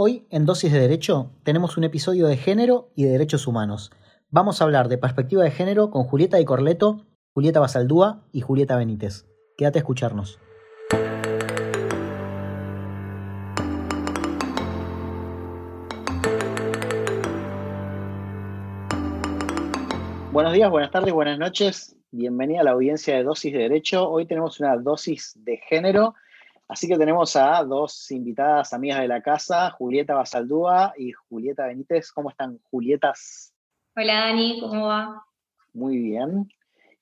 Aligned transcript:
Hoy 0.00 0.28
en 0.30 0.46
Dosis 0.46 0.72
de 0.72 0.78
Derecho 0.78 1.32
tenemos 1.42 1.76
un 1.76 1.82
episodio 1.82 2.28
de 2.28 2.36
género 2.36 2.92
y 2.94 3.02
de 3.02 3.10
derechos 3.10 3.48
humanos. 3.48 3.90
Vamos 4.30 4.60
a 4.60 4.64
hablar 4.64 4.88
de 4.88 4.96
perspectiva 4.96 5.42
de 5.42 5.50
género 5.50 5.90
con 5.90 6.04
Julieta 6.04 6.38
y 6.38 6.44
Corleto, 6.44 7.04
Julieta 7.34 7.58
Basaldúa 7.58 8.22
y 8.30 8.40
Julieta 8.40 8.76
Benítez. 8.76 9.26
Quédate 9.56 9.80
a 9.80 9.82
escucharnos. 9.82 10.38
Buenos 20.30 20.52
días, 20.52 20.70
buenas 20.70 20.92
tardes, 20.92 21.12
buenas 21.12 21.40
noches. 21.40 21.96
Bienvenida 22.12 22.60
a 22.60 22.62
la 22.62 22.70
audiencia 22.70 23.16
de 23.16 23.24
Dosis 23.24 23.52
de 23.52 23.58
Derecho. 23.58 24.08
Hoy 24.08 24.26
tenemos 24.26 24.60
una 24.60 24.76
dosis 24.76 25.36
de 25.44 25.56
género, 25.56 26.14
así 26.68 26.86
que 26.86 26.96
tenemos 26.96 27.34
a 27.36 27.64
dos 27.64 28.10
invitadas 28.10 28.72
amigas 28.72 29.00
de 29.00 29.08
la 29.08 29.22
casa, 29.22 29.70
Julieta 29.70 30.14
Basaldúa 30.14 30.92
y 30.96 31.12
Julieta 31.12 31.66
Benítez. 31.66 32.12
¿Cómo 32.12 32.30
están, 32.30 32.58
Julietas? 32.70 33.54
Hola, 33.96 34.26
Dani, 34.26 34.60
¿cómo 34.60 34.86
va? 34.86 35.24
Muy 35.72 35.98
bien. 35.98 36.48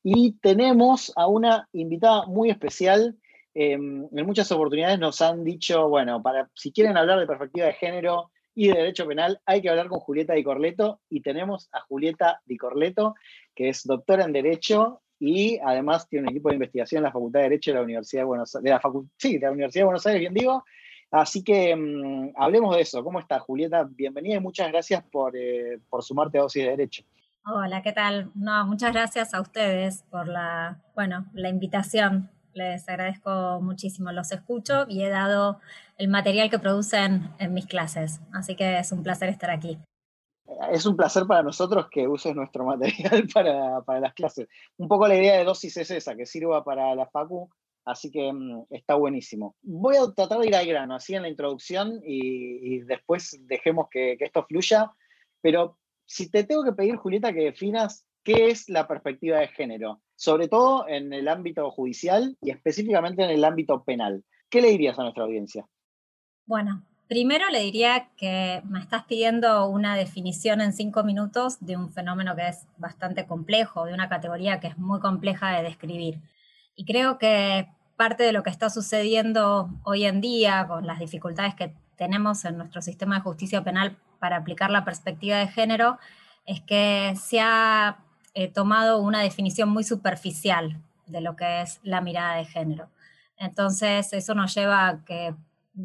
Y 0.03 0.33
tenemos 0.41 1.13
a 1.17 1.27
una 1.27 1.69
invitada 1.73 2.27
muy 2.27 2.51
especial. 2.51 3.17
Em, 3.55 4.09
en 4.11 4.27
muchas 4.27 4.51
oportunidades 4.53 4.99
nos 4.99 5.21
han 5.21 5.45
dicho, 5.45 5.89
bueno, 5.89 6.23
para 6.23 6.49
si 6.55 6.73
quieren 6.73 6.97
hablar 6.97 7.19
de 7.19 7.27
perspectiva 7.27 7.67
de 7.67 7.73
género, 7.75 8.31
y 8.57 8.69
de 8.69 8.75
Derecho 8.75 9.07
Penal, 9.07 9.39
hay 9.45 9.61
que 9.61 9.69
hablar 9.69 9.89
con 9.89 10.01
Julieta 10.01 10.33
Di 10.33 10.43
Corleto 10.43 11.01
y 11.11 11.21
tenemos 11.21 11.69
a 11.73 11.81
Julieta 11.83 12.41
Di 12.47 12.57
Corleto, 12.57 13.15
que 13.55 13.69
es 13.69 13.85
doctora 13.85 14.25
en 14.25 14.33
Derecho 14.33 15.03
y 15.19 15.59
además 15.59 16.09
tiene 16.09 16.25
un 16.25 16.31
equipo 16.31 16.49
de 16.49 16.57
investigación 16.57 16.99
en 16.99 17.05
la 17.05 17.13
Facultad 17.13 17.41
de 17.41 17.45
Derecho 17.45 17.71
de 17.71 17.77
la 17.77 17.83
Universidad 17.83 18.23
de 18.23 18.27
Buenos 18.27 18.55
Aires, 18.55 18.65
de 18.65 18.71
la 18.71 18.81
sí, 19.17 19.39
de 19.39 19.47
la 19.47 19.53
Universidad 19.53 19.81
de 19.83 19.87
Buenos 19.87 20.07
Aires, 20.07 20.21
bien 20.21 20.35
digo. 20.35 20.65
Así 21.11 21.43
que 21.43 21.75
mm, 21.75 22.33
hablemos 22.37 22.75
de 22.75 22.83
eso. 22.83 23.03
¿Cómo 23.03 23.21
está, 23.21 23.39
Julieta? 23.39 23.85
Bienvenida 23.89 24.37
y 24.37 24.41
muchas 24.41 24.69
gracias 24.69 25.03
por, 25.05 25.37
eh, 25.37 25.79
por 25.89 26.03
sumarte 26.03 26.39
a 26.39 26.43
Dosis 26.43 26.65
de 26.65 26.71
Derecho. 26.71 27.05
Hola, 27.47 27.81
¿qué 27.81 27.93
tal? 27.93 28.33
No, 28.35 28.67
muchas 28.67 28.93
gracias 28.93 29.33
a 29.33 29.41
ustedes 29.41 30.03
por 30.11 30.27
la, 30.27 30.83
bueno, 30.95 31.27
la 31.33 31.49
invitación. 31.49 32.29
Les 32.55 32.89
agradezco 32.89 33.61
muchísimo. 33.63 34.11
Los 34.11 34.33
escucho 34.33 34.87
y 34.89 35.05
he 35.05 35.09
dado 35.09 35.61
el 35.97 36.09
material 36.09 36.51
que 36.51 36.59
producen 36.59 37.31
en 37.39 37.55
mis 37.55 37.67
clases. 37.67 38.21
Así 38.33 38.57
que 38.57 38.79
es 38.79 38.91
un 38.91 39.03
placer 39.03 39.29
estar 39.29 39.51
aquí. 39.51 39.79
Es 40.71 40.87
un 40.87 40.97
placer 40.97 41.27
para 41.27 41.43
nosotros 41.43 41.89
que 41.91 42.07
uses 42.07 42.35
nuestro 42.35 42.65
material 42.65 43.29
para, 43.35 44.01
las 44.01 44.15
clases. 44.15 44.49
Un 44.77 44.89
poco 44.89 45.09
la 45.09 45.17
idea 45.17 45.39
de 45.39 45.45
dosis 45.45 45.77
es 45.77 45.91
esa, 45.91 46.15
que 46.15 46.27
sirva 46.27 46.65
para 46.65 46.95
la 46.95 47.07
FACU, 47.07 47.51
así 47.85 48.11
que 48.11 48.33
mm, 48.33 48.67
está 48.71 48.95
buenísimo. 48.95 49.57
Voy 49.63 49.97
a 49.97 50.13
tratar 50.15 50.39
de 50.39 50.47
ir 50.47 50.57
al 50.57 50.67
grano, 50.67 50.95
así 50.95 51.15
en 51.15 51.23
la 51.23 51.29
introducción, 51.29 52.01
y, 52.05 52.81
después 52.81 53.39
dejemos 53.47 53.89
que, 53.91 54.17
que 54.19 54.25
esto 54.25 54.45
fluya. 54.45 54.93
Pero 55.41 55.79
si 56.05 56.31
te 56.31 56.45
tengo 56.45 56.63
que 56.63 56.73
pedir, 56.73 56.97
Julieta, 56.97 57.33
que 57.33 57.45
definas 57.45 58.07
qué 58.23 58.49
es 58.49 58.69
la 58.69 58.89
perspectiva 58.89 59.39
de 59.39 59.49
género, 59.49 60.01
sobre 60.17 60.49
todo 60.49 60.89
en 60.89 61.13
el 61.13 61.29
ámbito 61.29 61.71
judicial 61.71 62.37
y 62.41 62.51
específicamente 62.51 63.23
en 63.23 63.31
el 63.31 63.45
ámbito 63.45 63.85
penal. 63.85 64.25
¿Qué 64.49 64.61
le 64.61 64.71
dirías 64.71 64.99
a 64.99 65.03
nuestra 65.03 65.25
audiencia? 65.25 65.67
Bueno, 66.45 66.85
primero 67.09 67.49
le 67.51 67.61
diría 67.61 68.09
que 68.17 68.63
me 68.65 68.81
estás 68.81 69.05
pidiendo 69.05 69.67
una 69.67 69.97
definición 69.97 70.61
en 70.61 70.73
cinco 70.73 71.05
minutos 71.05 71.59
de 71.61 71.77
un 71.77 71.91
fenómeno 71.91 72.35
que 72.37 72.49
es 72.49 72.67
bastante 72.77 73.27
complejo, 73.27 73.85
de 73.85 73.95
una 73.95 74.09
categoría 74.09 74.61
que 74.61 74.69
es 74.69 74.79
muy 74.79 75.01
compleja 75.01 75.57
de 75.57 75.63
describir. 75.63 76.21
Y 76.75 76.85
creo 76.85 77.19
que 77.19 77.69
parte 77.97 78.25
de 78.25 78.33
lo 78.33 78.43
que 78.43 78.51
está 78.51 78.71
sucediendo 78.71 79.71
hoy 79.85 80.05
en 80.05 80.21
día 80.21 80.67
con 80.69 80.87
las 80.87 80.99
dificultades 80.99 81.55
que 81.55 81.73
tenemos 81.97 82.45
en 82.45 82.59
nuestro 82.59 82.83
sistema 82.83 83.17
de 83.17 83.23
justicia 83.23 83.65
penal 83.65 83.97
para 84.19 84.37
aplicar 84.37 84.71
la 84.71 84.85
perspectiva 84.85 85.39
de 85.39 85.49
género 85.49 85.99
es 86.45 86.61
que 86.61 87.15
se 87.17 87.41
ha 87.41 87.99
He 88.39 88.49
tomado 88.49 88.99
una 88.99 89.23
definición 89.23 89.71
muy 89.71 89.83
superficial 89.83 90.79
de 91.07 91.23
lo 91.23 91.37
que 91.37 91.63
es 91.63 91.81
la 91.83 92.03
mirada 92.03 92.37
de 92.37 92.45
género. 92.45 92.91
Entonces, 93.39 94.13
eso 94.13 94.35
nos 94.35 94.55
lleva 94.55 94.89
a 94.89 95.05
que 95.07 95.35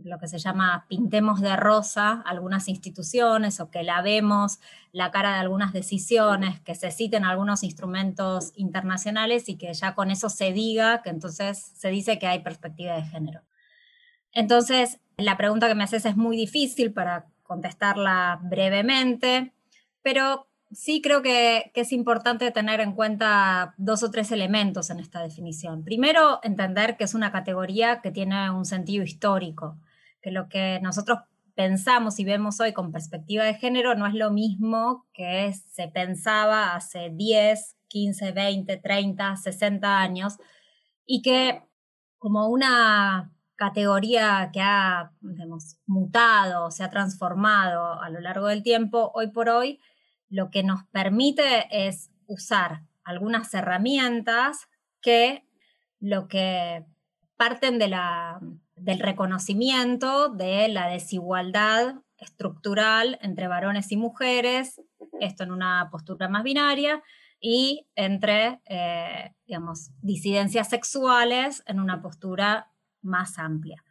lo 0.04 0.18
que 0.20 0.28
se 0.28 0.40
llama 0.40 0.86
pintemos 0.88 1.42
de 1.42 1.56
rosa 1.56 2.22
algunas 2.26 2.68
instituciones 2.68 3.60
o 3.60 3.70
que 3.70 3.84
lavemos 3.84 4.60
la 4.92 5.12
cara 5.12 5.34
de 5.34 5.40
algunas 5.40 5.74
decisiones, 5.74 6.60
que 6.62 6.76
se 6.76 6.92
citen 6.92 7.26
algunos 7.26 7.64
instrumentos 7.64 8.54
internacionales 8.56 9.50
y 9.50 9.58
que 9.58 9.74
ya 9.74 9.94
con 9.96 10.12
eso 10.12 10.30
se 10.30 10.54
diga 10.54 11.02
que 11.02 11.10
entonces 11.10 11.72
se 11.76 11.90
dice 11.90 12.20
que 12.20 12.28
hay 12.28 12.40
perspectiva 12.40 12.96
de 12.96 13.04
género. 13.04 13.42
Entonces, 14.34 15.00
la 15.18 15.38
pregunta 15.38 15.68
que 15.68 15.76
me 15.76 15.84
haces 15.84 16.06
es 16.06 16.16
muy 16.16 16.38
difícil 16.38 16.94
para 16.94 17.28
contestarla 17.44 18.40
brevemente, 18.44 19.54
pero 20.02 20.48
sí 20.74 21.02
creo 21.02 21.22
que, 21.22 21.72
es 21.74 21.92
importante 21.92 22.52
tener 22.52 22.80
en 22.80 22.94
cuenta 22.94 23.74
dos 23.78 24.04
o 24.04 24.12
tres 24.12 24.32
elementos 24.32 24.90
en 24.90 25.00
esta 25.00 25.22
definición. 25.22 25.84
Primero, 25.84 26.40
entender 26.44 26.98
que 26.98 27.04
es 27.04 27.14
una 27.14 27.32
categoría 27.32 28.02
que 28.02 28.12
tiene 28.12 28.50
un 28.52 28.66
sentido 28.66 29.04
histórico, 29.04 29.78
que 30.22 30.32
lo 30.32 30.50
que 30.50 30.80
nosotros 30.82 31.20
pensamos 31.56 32.20
y 32.20 32.26
vemos 32.26 32.60
hoy 32.60 32.74
con 32.74 32.92
perspectiva 32.92 33.44
de 33.44 33.56
género 33.56 33.96
no 33.96 34.08
es 34.08 34.14
lo 34.14 34.32
mismo 34.32 35.06
que 35.14 35.54
se 35.54 35.88
pensaba 35.90 36.76
hace 36.76 37.10
10, 37.14 37.76
15, 37.88 38.32
20, 38.32 38.78
30, 38.78 39.36
60 39.36 40.00
años 40.00 40.38
y 41.06 41.22
que 41.22 41.62
como 42.18 42.48
una 42.48 43.32
categoría 43.56 44.50
que 44.54 44.62
ha 44.62 45.12
mutado, 45.86 46.72
se 46.72 46.84
ha 46.84 46.90
transformado 46.90 48.02
a 48.02 48.10
lo 48.10 48.20
largo 48.20 48.48
del 48.48 48.64
tiempo, 48.64 49.12
hoy 49.14 49.28
por 49.28 49.50
hoy 49.50 49.80
lo 50.32 50.50
que 50.50 50.64
nos 50.64 50.84
permite 50.86 51.68
es 51.70 52.10
usar 52.26 52.84
algunas 53.04 53.54
herramientas 53.54 54.70
que 55.02 55.46
lo 56.00 56.28
que 56.28 56.86
parten 57.36 57.78
de 57.78 57.90
la, 57.90 58.40
del 58.76 59.00
reconocimiento 59.00 60.30
de 60.30 60.70
la 60.70 60.88
desigualdad 60.88 61.96
estructural 62.18 63.20
entre 63.22 63.48
varones 63.48 63.92
y 63.92 63.98
mujeres, 63.98 64.82
esto 65.20 65.44
en 65.44 65.52
una 65.52 65.90
postura 65.92 66.30
más 66.30 66.44
binaria, 66.44 67.04
y 67.40 67.88
entre, 67.96 68.62
eh, 68.66 69.34
digamos, 69.46 69.90
disidencias 70.02 70.70
sexuales 70.70 71.64
en 71.66 71.80
una 71.80 72.02
postura 72.02 72.72
más 73.02 73.38
amplia. 73.38 73.84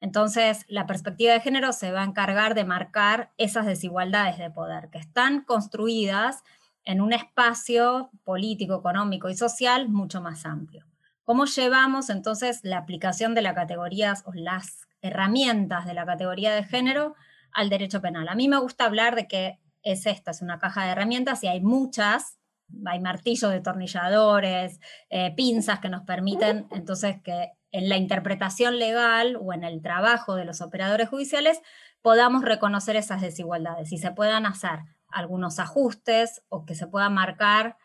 Entonces, 0.00 0.64
la 0.68 0.86
perspectiva 0.86 1.32
de 1.32 1.40
género 1.40 1.72
se 1.72 1.90
va 1.90 2.02
a 2.02 2.06
encargar 2.06 2.54
de 2.54 2.64
marcar 2.64 3.32
esas 3.38 3.66
desigualdades 3.66 4.38
de 4.38 4.50
poder 4.50 4.90
que 4.90 4.98
están 4.98 5.42
construidas 5.42 6.42
en 6.84 7.00
un 7.00 7.12
espacio 7.12 8.10
político, 8.24 8.76
económico 8.76 9.28
y 9.28 9.36
social 9.36 9.88
mucho 9.88 10.20
más 10.20 10.46
amplio. 10.46 10.86
¿Cómo 11.24 11.46
llevamos 11.46 12.08
entonces 12.08 12.60
la 12.62 12.78
aplicación 12.78 13.34
de 13.34 13.42
la 13.42 13.54
categoría 13.54 14.14
o 14.26 14.32
las 14.32 14.86
herramientas 15.02 15.84
de 15.84 15.94
la 15.94 16.06
categoría 16.06 16.54
de 16.54 16.62
género 16.62 17.16
al 17.52 17.68
derecho 17.68 18.00
penal? 18.00 18.28
A 18.28 18.36
mí 18.36 18.46
me 18.46 18.58
gusta 18.58 18.84
hablar 18.84 19.16
de 19.16 19.26
que 19.26 19.58
es 19.82 20.06
esta, 20.06 20.30
es 20.30 20.42
una 20.42 20.60
caja 20.60 20.84
de 20.84 20.90
herramientas 20.90 21.42
y 21.42 21.48
hay 21.48 21.60
muchas, 21.60 22.38
hay 22.84 23.00
martillos, 23.00 23.50
detornilladores, 23.50 24.78
eh, 25.10 25.34
pinzas 25.34 25.80
que 25.80 25.88
nos 25.88 26.02
permiten 26.02 26.68
entonces 26.70 27.20
que 27.22 27.50
en 27.76 27.90
la 27.90 27.98
interpretación 27.98 28.78
legal 28.78 29.36
o 29.38 29.52
en 29.52 29.62
el 29.62 29.82
trabajo 29.82 30.34
de 30.34 30.46
los 30.46 30.62
operadores 30.62 31.10
judiciales 31.10 31.60
podamos 32.00 32.42
reconocer 32.42 32.96
esas 32.96 33.20
desigualdades 33.20 33.92
y 33.92 33.98
se 33.98 34.12
puedan 34.12 34.46
hacer 34.46 34.80
algunos 35.08 35.58
ajustes 35.58 36.42
o 36.48 36.64
que 36.64 36.74
se 36.74 36.86
puedan 36.86 37.12
marcar 37.12 37.76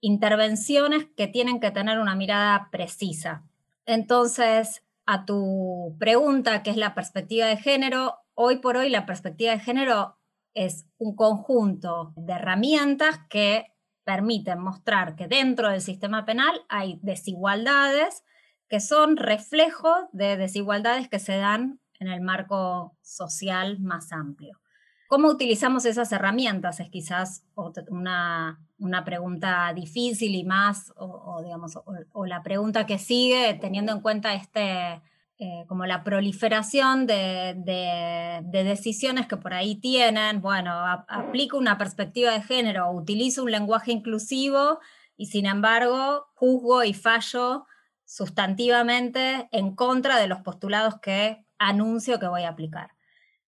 intervenciones 0.00 1.06
que 1.16 1.26
tienen 1.26 1.58
que 1.58 1.72
tener 1.72 1.98
una 1.98 2.14
mirada 2.14 2.68
precisa. 2.70 3.42
Entonces, 3.86 4.84
a 5.04 5.24
tu 5.24 5.96
pregunta, 5.98 6.62
que 6.62 6.70
es 6.70 6.76
la 6.76 6.94
perspectiva 6.94 7.46
de 7.46 7.56
género, 7.56 8.18
hoy 8.34 8.58
por 8.58 8.76
hoy 8.76 8.88
la 8.88 9.04
perspectiva 9.04 9.50
de 9.50 9.58
género 9.58 10.16
es 10.54 10.86
un 10.98 11.16
conjunto 11.16 12.12
de 12.14 12.34
herramientas 12.34 13.18
que 13.28 13.66
permiten 14.04 14.60
mostrar 14.60 15.16
que 15.16 15.26
dentro 15.26 15.70
del 15.70 15.80
sistema 15.80 16.24
penal 16.24 16.64
hay 16.68 17.00
desigualdades 17.02 18.22
que 18.70 18.80
son 18.80 19.16
reflejos 19.16 20.06
de 20.12 20.36
desigualdades 20.36 21.08
que 21.08 21.18
se 21.18 21.36
dan 21.36 21.80
en 21.98 22.06
el 22.06 22.20
marco 22.20 22.96
social 23.02 23.80
más 23.80 24.12
amplio. 24.12 24.60
¿Cómo 25.08 25.26
utilizamos 25.26 25.84
esas 25.86 26.12
herramientas? 26.12 26.78
Es 26.78 26.88
quizás 26.88 27.44
una, 27.88 28.60
una 28.78 29.04
pregunta 29.04 29.72
difícil 29.74 30.36
y 30.36 30.44
más, 30.44 30.92
o, 30.96 31.42
digamos, 31.42 31.80
o, 32.12 32.26
la 32.26 32.44
pregunta 32.44 32.86
que 32.86 32.98
sigue, 32.98 33.54
teniendo 33.54 33.90
en 33.90 34.02
cuenta 34.02 34.34
este, 34.34 35.02
eh, 35.40 35.64
como 35.66 35.84
la 35.84 36.04
proliferación 36.04 37.08
de, 37.08 37.56
de, 37.56 38.64
decisiones 38.64 39.26
que 39.26 39.36
por 39.36 39.52
ahí 39.52 39.74
tienen. 39.74 40.40
Bueno, 40.40 40.70
aplico 41.08 41.58
una 41.58 41.76
perspectiva 41.76 42.30
de 42.30 42.42
género, 42.42 42.92
utilizo 42.92 43.42
un 43.42 43.50
lenguaje 43.50 43.90
inclusivo 43.90 44.78
y 45.16 45.26
sin 45.26 45.46
embargo 45.46 46.28
juzgo 46.36 46.84
y 46.84 46.94
fallo 46.94 47.66
sustantivamente 48.10 49.48
en 49.52 49.76
contra 49.76 50.18
de 50.18 50.26
los 50.26 50.40
postulados 50.40 50.98
que 50.98 51.46
anuncio 51.58 52.18
que 52.18 52.26
voy 52.26 52.42
a 52.42 52.48
aplicar. 52.48 52.90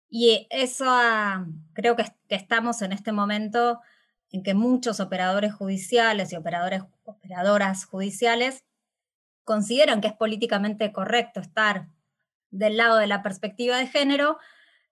Y 0.08 0.46
eso 0.50 0.86
creo 1.72 1.96
que, 1.96 2.04
estamos 2.28 2.80
en 2.82 2.92
este 2.92 3.10
momento 3.10 3.80
en 4.30 4.44
que 4.44 4.54
muchos 4.54 5.00
operadores 5.00 5.52
judiciales 5.52 6.32
y 6.32 6.36
operadores, 6.36 6.84
operadoras 7.02 7.84
judiciales 7.86 8.64
consideran 9.42 10.00
que 10.00 10.06
es 10.06 10.14
políticamente 10.14 10.92
correcto 10.92 11.40
estar 11.40 11.88
del 12.52 12.76
lado 12.76 12.98
de 12.98 13.08
la 13.08 13.24
perspectiva 13.24 13.78
de 13.78 13.88
género, 13.88 14.38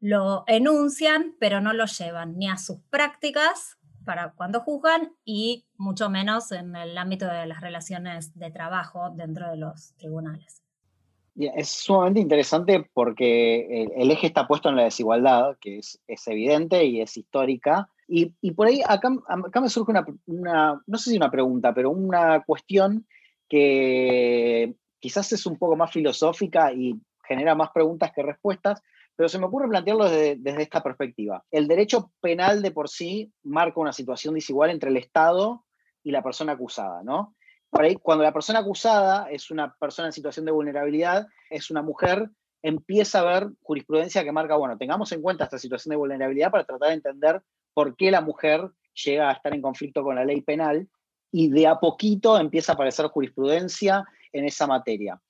lo 0.00 0.42
enuncian, 0.48 1.36
pero 1.38 1.60
no 1.60 1.74
lo 1.74 1.86
llevan 1.86 2.36
ni 2.38 2.48
a 2.48 2.58
sus 2.58 2.80
prácticas 2.90 3.78
para 4.04 4.32
cuando 4.32 4.60
juzgan 4.60 5.12
y 5.24 5.66
mucho 5.76 6.10
menos 6.10 6.52
en 6.52 6.74
el 6.76 6.96
ámbito 6.96 7.26
de 7.26 7.46
las 7.46 7.60
relaciones 7.60 8.38
de 8.38 8.50
trabajo 8.50 9.10
dentro 9.10 9.50
de 9.50 9.56
los 9.56 9.94
tribunales. 9.96 10.62
Es 11.36 11.68
sumamente 11.68 12.20
interesante 12.20 12.90
porque 12.92 13.84
el, 13.96 14.10
eje 14.10 14.26
está 14.26 14.46
puesto 14.46 14.68
en 14.68 14.76
la 14.76 14.84
desigualdad, 14.84 15.56
que 15.60 15.78
es, 15.78 16.00
evidente 16.26 16.84
y 16.84 17.00
es 17.00 17.16
histórica. 17.16 17.88
Y, 18.08 18.26
por 18.52 18.66
ahí 18.66 18.82
acá, 18.86 19.10
acá 19.28 19.60
me 19.60 19.68
surge 19.68 19.92
una, 20.26 20.82
no 20.86 20.98
sé 20.98 21.10
si 21.10 21.16
una 21.16 21.30
pregunta, 21.30 21.72
pero 21.72 21.90
una 21.90 22.42
cuestión 22.42 23.06
que 23.48 24.74
quizás 24.98 25.32
es 25.32 25.46
un 25.46 25.56
poco 25.56 25.76
más 25.76 25.92
filosófica 25.92 26.72
y 26.72 27.00
genera 27.24 27.54
más 27.54 27.70
preguntas 27.70 28.12
que 28.12 28.22
respuestas, 28.22 28.82
pero 29.20 29.28
se 29.28 29.38
me 29.38 29.44
ocurre 29.44 29.68
plantearlo 29.68 30.08
desde, 30.08 30.62
esta 30.62 30.82
perspectiva. 30.82 31.44
El 31.50 31.68
derecho 31.68 32.10
penal 32.22 32.62
de 32.62 32.70
por 32.70 32.88
sí 32.88 33.30
marca 33.42 33.78
una 33.78 33.92
situación 33.92 34.32
desigual 34.32 34.70
entre 34.70 34.88
el 34.88 34.96
Estado 34.96 35.66
y 36.02 36.10
la 36.10 36.22
persona 36.22 36.52
acusada, 36.52 37.02
¿no? 37.02 37.36
Por 37.68 37.82
ahí, 37.82 37.96
cuando 37.96 38.24
la 38.24 38.32
persona 38.32 38.60
acusada 38.60 39.30
es 39.30 39.50
una 39.50 39.76
persona 39.78 40.08
en 40.08 40.14
situación 40.14 40.46
de 40.46 40.52
vulnerabilidad, 40.52 41.26
es 41.50 41.70
una 41.70 41.82
mujer, 41.82 42.30
empieza 42.62 43.18
a 43.18 43.20
haber 43.20 43.50
jurisprudencia 43.60 44.24
que 44.24 44.32
marca, 44.32 44.56
bueno, 44.56 44.78
tengamos 44.78 45.12
en 45.12 45.20
cuenta 45.20 45.44
esta 45.44 45.58
situación 45.58 45.90
de 45.90 45.96
vulnerabilidad 45.96 46.50
para 46.50 46.64
tratar 46.64 46.88
de 46.88 46.94
entender 46.94 47.42
por 47.74 47.96
qué 47.96 48.10
la 48.10 48.22
mujer 48.22 48.70
llega 49.04 49.28
a 49.28 49.34
estar 49.34 49.52
en 49.52 49.60
conflicto 49.60 50.02
con 50.02 50.14
la 50.14 50.24
ley 50.24 50.40
penal 50.40 50.88
y 51.30 51.50
de 51.50 51.66
a 51.66 51.78
poquito 51.78 52.40
empieza 52.40 52.72
a 52.72 52.74
aparecer 52.76 53.04
jurisprudencia 53.08 54.02
en 54.32 54.46
esa 54.46 54.66
materia. 54.66 55.20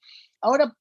Ahora, 0.40 0.76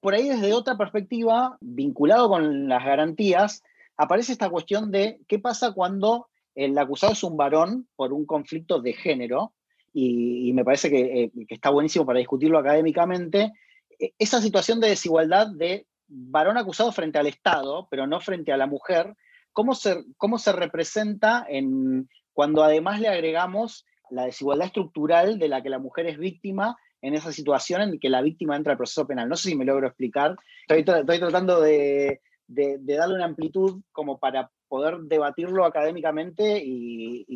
por 0.00 0.14
ahí 0.14 0.28
desde 0.28 0.54
otra 0.54 0.76
perspectiva, 0.76 1.56
vinculado 1.60 2.28
con 2.28 2.68
las 2.68 2.84
garantías, 2.84 3.62
aparece 3.96 4.32
esta 4.32 4.48
cuestión 4.48 4.90
de 4.90 5.20
qué 5.28 5.38
pasa 5.38 5.72
cuando 5.72 6.28
el 6.54 6.76
acusado 6.78 7.12
es 7.12 7.22
un 7.22 7.36
varón 7.36 7.86
por 7.96 8.12
un 8.12 8.26
conflicto 8.26 8.80
de 8.80 8.94
género, 8.94 9.52
y, 9.92 10.52
me 10.52 10.64
parece 10.64 10.88
eh, 10.88 11.30
que, 11.48 11.54
está 11.54 11.70
buenísimo 11.70 12.06
para 12.06 12.20
discutirlo 12.20 12.58
académicamente, 12.58 13.52
e, 13.98 14.14
esa 14.18 14.40
situación 14.40 14.80
de 14.80 14.88
desigualdad 14.88 15.48
de 15.48 15.86
varón 16.06 16.56
acusado 16.56 16.92
frente 16.92 17.18
al 17.18 17.26
Estado, 17.26 17.88
pero 17.90 18.06
no 18.06 18.20
frente 18.20 18.52
a 18.52 18.56
la 18.56 18.66
mujer, 18.66 19.14
¿cómo 19.52 19.74
se, 19.74 20.04
cómo 20.16 20.38
se 20.38 20.52
representa 20.52 21.44
en, 21.48 22.08
cuando 22.32 22.64
además 22.64 23.00
le 23.00 23.08
agregamos 23.08 23.84
la 24.10 24.24
desigualdad 24.24 24.66
estructural 24.66 25.38
de 25.38 25.48
la 25.48 25.62
que 25.62 25.70
la 25.70 25.78
mujer 25.78 26.06
es 26.06 26.18
víctima 26.18 26.76
en 27.02 27.14
esa 27.14 27.32
situación 27.32 27.82
en 27.82 27.98
que 27.98 28.10
la 28.10 28.22
víctima 28.22 28.56
entra 28.56 28.72
al 28.72 28.78
proceso 28.78 29.06
penal. 29.06 29.28
No 29.28 29.36
sé 29.36 29.50
si 29.50 29.56
me 29.56 29.64
logro 29.64 29.86
explicar. 29.86 30.36
Estoy, 30.68 30.84
tratando 30.84 31.60
de, 31.60 32.20
darle 32.46 33.14
una 33.14 33.24
amplitud 33.24 33.82
como 33.92 34.18
para 34.18 34.50
poder 34.68 34.98
debatirlo 35.00 35.64
académicamente 35.64 36.62
y, 36.64 37.26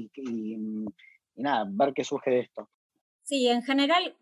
nada, 1.37 1.66
ver 1.69 1.93
qué 1.94 2.05
surge 2.05 2.31
de 2.31 2.40
esto. 2.40 2.69
Sí, 3.22 3.49
en 3.49 3.62
general, 3.62 4.14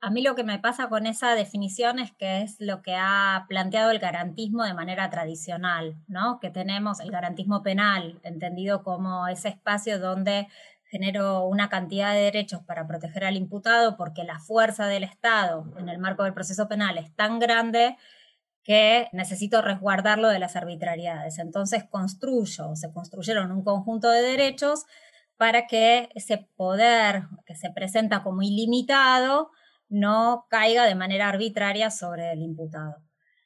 a 0.00 0.10
mí 0.10 0.22
lo 0.22 0.34
que 0.34 0.44
me 0.44 0.58
pasa 0.58 0.88
con 0.88 1.06
esa 1.06 1.34
definición 1.34 1.98
es 1.98 2.12
que 2.12 2.42
es 2.42 2.56
lo 2.58 2.82
que 2.82 2.94
ha 2.94 3.44
planteado 3.48 3.90
el 3.90 3.98
garantismo 3.98 4.64
de 4.64 4.74
manera 4.74 5.10
tradicional, 5.10 5.96
¿no? 6.06 6.38
Que 6.40 6.50
tenemos 6.50 7.00
el 7.00 7.10
garantismo 7.10 7.62
penal, 7.62 8.18
entendido 8.22 8.82
como 8.82 9.28
ese 9.28 9.48
espacio 9.48 9.98
donde 9.98 10.48
genero 10.90 11.46
una 11.46 11.68
cantidad 11.68 12.12
de 12.12 12.20
derechos 12.20 12.62
para 12.64 12.86
proteger 12.86 13.24
al 13.24 13.36
imputado 13.36 13.96
porque 13.96 14.24
la 14.24 14.38
fuerza 14.38 14.86
del 14.86 15.04
Estado 15.04 15.64
en 15.78 15.88
el 15.88 15.98
marco 15.98 16.24
del 16.24 16.34
proceso 16.34 16.68
penal 16.68 16.98
es 16.98 17.14
tan 17.14 17.38
grande 17.38 17.96
que 18.62 19.08
necesito 19.12 19.62
resguardarlo 19.62 20.28
de 20.28 20.38
las 20.38 20.56
arbitrariedades. 20.56 21.38
Entonces 21.38 21.84
construyo, 21.84 22.74
se 22.74 22.92
construyeron 22.92 23.52
un 23.52 23.62
conjunto 23.62 24.10
de 24.10 24.22
derechos 24.22 24.84
para 25.36 25.66
que 25.66 26.08
ese 26.14 26.48
poder 26.56 27.24
que 27.44 27.54
se 27.54 27.70
presenta 27.70 28.22
como 28.22 28.42
ilimitado 28.42 29.50
no 29.88 30.46
caiga 30.48 30.84
de 30.84 30.94
manera 30.94 31.28
arbitraria 31.28 31.90
sobre 31.90 32.32
el 32.32 32.42
imputado. 32.42 32.96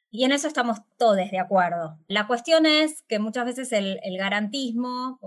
Y 0.09 0.25
en 0.25 0.31
eso 0.31 0.47
estamos 0.47 0.79
todos 0.97 1.15
de 1.15 1.39
acuerdo. 1.39 1.97
La 2.07 2.27
cuestión 2.27 2.65
es 2.65 3.03
que 3.07 3.19
muchas 3.19 3.45
veces 3.45 3.71
el, 3.71 3.99
garantismo, 4.17 5.19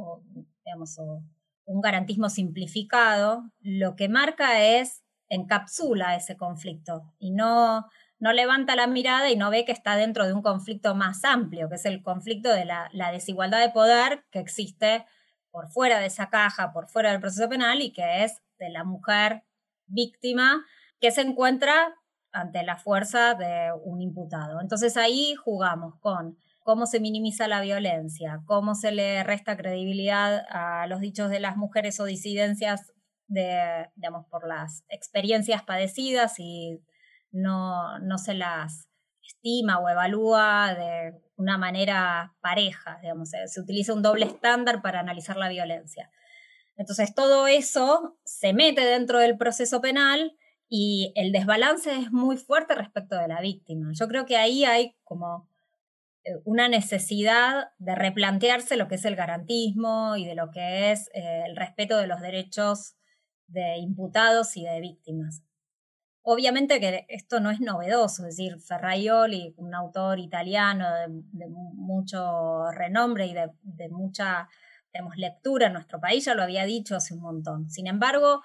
digamos, 0.65 0.99
o 0.99 1.23
un 1.67 1.81
garantismo 1.81 2.29
simplificado, 2.29 3.51
lo 3.61 3.97
que 3.97 4.09
marca 4.09 4.63
es 4.63 5.03
encapsula 5.29 6.15
ese 6.17 6.37
conflicto 6.37 7.13
y 7.19 7.31
no, 7.31 7.87
no 8.19 8.33
levanta 8.33 8.77
la 8.77 8.87
mirada 8.87 9.31
y 9.31 9.37
no 9.37 9.51
ve 9.51 9.65
que 9.65 9.73
está 9.73 9.97
dentro 9.97 10.27
de 10.27 10.33
un 10.33 10.43
conflicto 10.43 10.95
más 10.95 11.25
amplio, 11.25 11.69
que 11.69 11.77
es 11.77 11.85
el 11.85 12.03
conflicto 12.03 12.51
de 12.51 12.65
la, 12.65 12.91
desigualdad 13.13 13.61
de 13.61 13.71
poder 13.71 14.25
que 14.31 14.39
existe 14.39 15.07
por 15.51 15.69
fuera 15.69 15.99
de 15.99 16.07
esa 16.07 16.31
caja, 16.31 16.73
por 16.73 16.89
fuera 16.89 17.11
del 17.11 17.21
proceso 17.21 17.49
penal 17.49 17.81
y 17.81 17.93
que 17.93 18.25
es 18.25 18.43
de 18.59 18.71
la 18.71 18.85
mujer 18.85 19.45
víctima 19.87 20.65
que 21.01 21.11
se 21.11 21.21
encuentra 21.21 21.95
ante 22.33 22.63
la 22.65 22.77
fuerza 22.77 23.35
de 23.35 23.73
un 23.85 24.01
imputado. 24.01 24.61
Entonces 24.61 24.97
ahí 24.97 25.35
jugamos 25.35 25.97
con 26.01 26.39
cómo 26.65 26.87
se 26.87 26.99
minimiza 26.99 27.47
la 27.47 27.61
violencia, 27.61 28.43
cómo 28.47 28.75
se 28.75 28.91
le 28.91 29.23
resta 29.23 29.57
credibilidad 29.57 30.45
a 30.49 30.87
los 30.87 31.01
dichos 31.01 31.31
de 31.31 31.39
las 31.39 31.57
mujeres 31.57 32.01
o 32.01 32.07
disidencias 32.07 32.93
de, 33.29 33.89
digamos, 33.95 34.27
por 34.29 34.49
las 34.49 34.83
experiencias 34.89 35.63
padecidas 35.63 36.39
y 36.39 36.81
no, 37.31 37.99
no 38.01 38.19
se 38.19 38.35
las 38.35 38.89
estima 39.23 39.79
o 39.79 39.89
evalúa 39.89 40.75
de 40.75 41.13
una 41.37 41.59
manera 41.59 42.35
pareja, 42.41 42.99
digamos, 43.03 43.31
se 43.31 43.61
utiliza 43.61 43.93
un 43.93 44.03
doble 44.03 44.25
estándar 44.25 44.81
para 44.83 45.01
analizar 45.01 45.37
la 45.37 45.51
violencia. 45.51 46.11
Entonces, 46.77 47.15
todo 47.15 47.47
eso 47.47 48.17
se 48.25 48.53
mete 48.53 48.81
dentro 48.81 49.19
del 49.19 49.37
proceso 49.37 49.81
penal 49.81 50.37
y 50.69 51.13
el 51.15 51.31
desbalance 51.31 51.95
es 51.95 52.11
muy 52.11 52.37
fuerte 52.37 52.75
respecto 52.75 53.17
de 53.17 53.29
la 53.29 53.41
víctima. 53.41 53.91
Yo 53.93 54.09
creo 54.09 54.25
que 54.25 54.37
ahí 54.37 54.65
hay 54.65 54.97
como 55.05 55.49
eh, 55.49 55.54
una 56.45 56.69
necesidad 56.69 57.73
de 57.79 57.95
replantearse 57.95 58.77
lo 58.77 58.89
que 58.89 58.95
es 58.97 59.05
el 59.05 59.17
garantismo 59.17 60.17
y 60.17 60.25
de 60.25 60.35
lo 60.35 60.51
que 60.51 60.93
es 60.93 61.11
eh, 61.15 61.43
el 61.47 61.57
respeto 61.57 61.97
de 61.99 62.07
los 62.07 62.21
derechos 62.21 62.97
de 63.47 63.79
imputados 63.79 64.57
y 64.57 64.65
de 64.65 64.81
víctimas. 64.81 65.43
Obviamente 66.23 66.81
que 66.81 67.05
esto 67.09 67.41
no 67.41 67.51
es 67.51 67.61
novedoso, 67.61 68.27
es 68.27 68.37
decir, 68.37 68.59
Ferraioli, 68.59 69.55
un 69.59 69.75
autor 69.75 70.19
italiano 70.19 70.87
de, 70.95 71.47
mucho 71.49 72.71
renombre 72.71 73.27
y 73.27 73.35
de, 73.35 73.89
mucha 73.91 74.49
lectura 75.17 75.67
en 75.67 75.75
nuestro 75.75 76.01
país, 76.01 76.25
ya 76.25 76.35
lo 76.35 76.43
había 76.43 76.65
dicho 76.65 76.97
hace 76.97 77.13
un 77.13 77.21
montón. 77.21 77.69
Sin 77.69 77.87
embargo, 77.87 78.41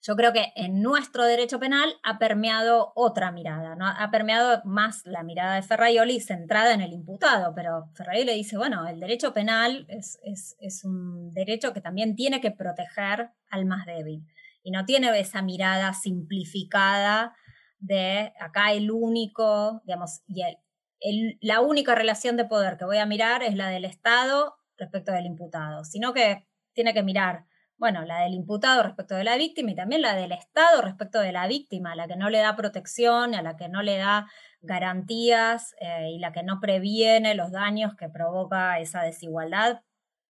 yo 0.00 0.14
creo 0.16 0.32
que 0.32 0.52
en 0.54 0.80
nuestro 0.80 1.24
derecho 1.24 1.58
penal 1.58 1.94
ha 2.02 2.18
permeado 2.18 2.92
otra 2.94 3.32
mirada, 3.32 3.74
¿no? 3.74 3.86
Ha 3.86 4.10
permeado 4.10 4.62
más 4.64 5.04
la 5.04 5.22
mirada 5.22 5.56
de 5.56 5.62
Ferraioli 5.62 6.20
centrada 6.20 6.72
en 6.72 6.80
el 6.80 6.92
imputado, 6.92 7.52
pero 7.54 7.88
Ferraioli 7.94 8.32
dice, 8.34 8.56
bueno, 8.56 8.86
el 8.86 9.00
derecho 9.00 9.32
penal 9.32 9.86
es, 9.88 10.18
es, 10.22 10.84
un 10.84 11.30
derecho 11.32 11.72
que 11.72 11.80
también 11.80 12.14
tiene 12.14 12.40
que 12.40 12.52
proteger 12.52 13.30
al 13.50 13.66
más 13.66 13.86
débil 13.86 14.24
y 14.62 14.70
no 14.70 14.84
tiene 14.84 15.18
esa 15.18 15.42
mirada 15.42 15.92
simplificada 15.94 17.34
de 17.78 18.32
acá 18.40 18.72
el 18.72 18.90
único, 18.90 19.82
digamos, 19.84 20.22
y 20.26 20.42
la 21.40 21.60
única 21.60 21.94
relación 21.94 22.36
de 22.36 22.44
poder 22.44 22.76
que 22.76 22.84
voy 22.84 22.98
a 22.98 23.06
mirar 23.06 23.42
es 23.42 23.54
la 23.54 23.68
del 23.68 23.84
Estado 23.84 24.56
respecto 24.76 25.12
del 25.12 25.26
imputado, 25.26 25.84
sino 25.84 26.12
que 26.12 26.46
tiene 26.72 26.94
que 26.94 27.02
mirar 27.02 27.47
bueno, 27.78 28.04
la 28.04 28.22
del 28.22 28.34
imputado 28.34 28.82
respecto 28.82 29.14
de 29.14 29.24
la 29.24 29.36
víctima 29.36 29.70
y 29.70 29.76
también 29.76 30.02
la 30.02 30.16
del 30.16 30.32
Estado 30.32 30.82
respecto 30.82 31.20
de 31.20 31.32
la 31.32 31.46
víctima, 31.46 31.92
a 31.92 31.96
la 31.96 32.08
que 32.08 32.16
no 32.16 32.28
le 32.28 32.38
da 32.38 32.56
protección, 32.56 33.34
a 33.34 33.42
la 33.42 33.56
que 33.56 33.68
no 33.68 33.82
le 33.82 33.96
da 33.96 34.26
garantías 34.60 35.74
eh, 35.80 36.10
y 36.10 36.18
la 36.18 36.32
que 36.32 36.42
no 36.42 36.60
previene 36.60 37.36
los 37.36 37.52
daños 37.52 37.94
que 37.94 38.08
provoca 38.08 38.80
esa 38.80 39.02
desigualdad 39.02 39.82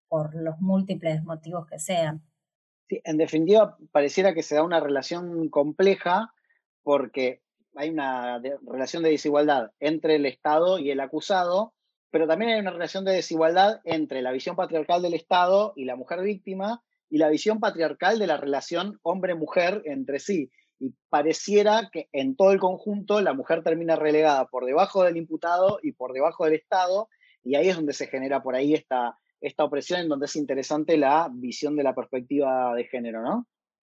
por 0.08 0.34
los 0.34 0.60
múltiples 0.60 1.22
motivos 1.24 1.66
que 1.66 1.78
sean. 1.78 2.22
Sí, 2.88 3.00
en 3.04 3.16
definitiva, 3.16 3.76
pareciera 3.92 4.34
que 4.34 4.42
se 4.42 4.54
da 4.54 4.62
una 4.62 4.80
relación 4.80 5.48
compleja 5.48 6.34
porque 6.82 7.42
hay 7.74 7.90
una 7.90 8.40
relación 8.66 9.02
de 9.02 9.10
desigualdad 9.10 9.72
entre 9.78 10.16
el 10.16 10.26
Estado 10.26 10.78
y 10.78 10.90
el 10.90 11.00
acusado, 11.00 11.74
pero 12.10 12.26
también 12.26 12.50
hay 12.50 12.60
una 12.60 12.70
relación 12.70 13.04
de 13.04 13.12
desigualdad 13.12 13.80
entre 13.84 14.20
la 14.20 14.32
visión 14.32 14.56
patriarcal 14.56 15.00
del 15.00 15.14
Estado 15.14 15.72
y 15.76 15.84
la 15.84 15.96
mujer 15.96 16.20
víctima, 16.22 16.82
y 17.10 17.18
la 17.18 17.28
visión 17.28 17.60
patriarcal 17.60 18.18
de 18.18 18.26
la 18.26 18.36
relación 18.36 18.98
hombre-mujer 19.02 19.82
entre 19.84 20.18
sí. 20.18 20.50
Y 20.80 20.94
pareciera 21.08 21.88
que 21.92 22.08
en 22.12 22.36
todo 22.36 22.52
el 22.52 22.60
conjunto 22.60 23.20
la 23.20 23.34
mujer 23.34 23.62
termina 23.62 23.96
relegada 23.96 24.46
por 24.46 24.64
debajo 24.64 25.02
del 25.02 25.16
imputado 25.16 25.80
y 25.82 25.92
por 25.92 26.12
debajo 26.12 26.44
del 26.44 26.54
Estado, 26.54 27.08
Y 27.42 27.54
ahí 27.54 27.68
es 27.68 27.76
donde 27.76 27.94
se 27.94 28.08
genera 28.08 28.42
por 28.42 28.54
ahí 28.54 28.74
esta, 28.74 29.16
esta 29.40 29.64
opresión, 29.64 30.00
en 30.00 30.08
donde 30.08 30.26
es 30.26 30.36
interesante 30.36 30.96
la 30.96 31.30
visión 31.32 31.76
de 31.76 31.84
la 31.84 31.94
perspectiva 31.94 32.74
de 32.74 32.84
género, 32.84 33.22
¿no? 33.22 33.46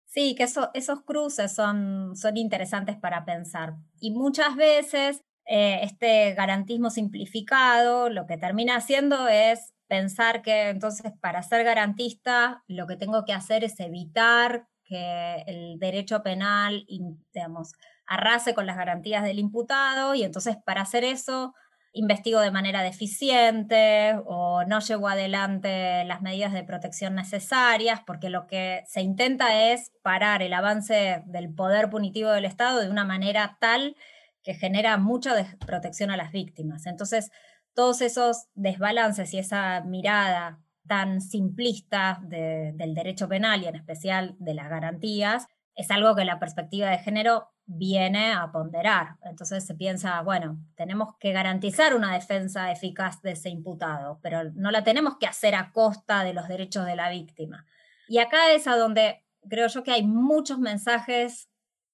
Sí, 0.06 0.34
que 0.34 0.44
esos 0.44 1.02
cruces 1.02 1.54
son, 1.54 2.16
son 2.16 2.36
interesantes 2.36 2.96
para 2.96 3.24
pensar. 3.24 3.74
Y 4.00 4.10
muchas 4.10 4.56
veces 4.56 5.22
eh, 5.46 5.80
este 5.82 6.34
garantismo 6.34 6.90
simplificado 6.90 8.08
lo 8.08 8.26
que 8.26 8.36
termina 8.36 8.76
haciendo 8.76 9.28
es 9.28 9.72
pensar 9.88 10.42
que 10.42 10.68
entonces 10.68 11.12
para 11.20 11.42
ser 11.42 11.64
garantista 11.64 12.62
lo 12.68 12.86
que 12.86 12.96
tengo 12.96 13.24
que 13.24 13.32
hacer 13.32 13.64
es 13.64 13.80
evitar 13.80 14.68
que 14.84 15.42
el 15.46 15.78
derecho 15.78 16.22
penal, 16.22 16.86
digamos, 17.32 17.72
arrase 18.06 18.54
con 18.54 18.66
las 18.66 18.76
garantías 18.76 19.24
del 19.24 19.38
imputado 19.38 20.14
y 20.14 20.22
entonces 20.22 20.56
para 20.64 20.82
hacer 20.82 21.04
eso 21.04 21.54
investigo 21.92 22.40
de 22.40 22.50
manera 22.50 22.82
deficiente 22.82 24.14
o 24.26 24.64
no 24.64 24.80
llevo 24.80 25.08
adelante 25.08 26.04
las 26.04 26.22
medidas 26.22 26.52
de 26.52 26.62
protección 26.62 27.14
necesarias, 27.14 28.00
porque 28.06 28.30
lo 28.30 28.46
que 28.46 28.82
se 28.86 29.00
intenta 29.00 29.70
es 29.70 29.90
parar 30.02 30.42
el 30.42 30.52
avance 30.52 31.22
del 31.26 31.52
poder 31.52 31.90
punitivo 31.90 32.30
del 32.30 32.44
Estado 32.44 32.80
de 32.80 32.90
una 32.90 33.04
manera 33.04 33.56
tal 33.60 33.96
que 34.42 34.54
genera 34.54 34.96
mucha 34.96 35.34
desprotección 35.34 36.10
a 36.10 36.16
las 36.16 36.30
víctimas. 36.30 36.86
Entonces, 36.86 37.30
todos 37.78 38.00
esos 38.00 38.48
desbalances 38.56 39.32
y 39.34 39.38
esa 39.38 39.82
mirada 39.82 40.58
tan 40.88 41.20
simplista 41.20 42.18
del 42.24 42.92
derecho 42.92 43.28
penal 43.28 43.62
y 43.62 43.66
en 43.66 43.76
especial 43.76 44.34
de 44.40 44.52
las 44.52 44.68
garantías, 44.68 45.46
es 45.76 45.88
algo 45.92 46.16
que 46.16 46.24
la 46.24 46.40
perspectiva 46.40 46.90
de 46.90 46.98
género 46.98 47.50
viene 47.66 48.32
a 48.32 48.50
ponderar. 48.50 49.14
Entonces 49.22 49.64
se 49.64 49.76
piensa, 49.76 50.20
bueno, 50.22 50.58
tenemos 50.74 51.14
que 51.20 51.30
garantizar 51.30 51.94
una 51.94 52.12
defensa 52.12 52.72
eficaz 52.72 53.22
de 53.22 53.30
ese 53.30 53.48
imputado, 53.48 54.18
pero 54.24 54.50
no 54.56 54.72
la 54.72 54.82
tenemos 54.82 55.16
que 55.18 55.28
hacer 55.28 55.54
a 55.54 55.70
costa 55.70 56.24
de 56.24 56.34
los 56.34 56.48
derechos 56.48 56.84
de 56.84 56.96
la 56.96 57.10
víctima. 57.10 57.64
Y 58.08 58.18
acá 58.18 58.50
es 58.50 58.66
a 58.66 58.76
donde 58.76 59.24
creo 59.48 59.68
yo 59.68 59.84
que 59.84 59.92
hay 59.92 60.02
muchos 60.02 60.58
mensajes, 60.58 61.48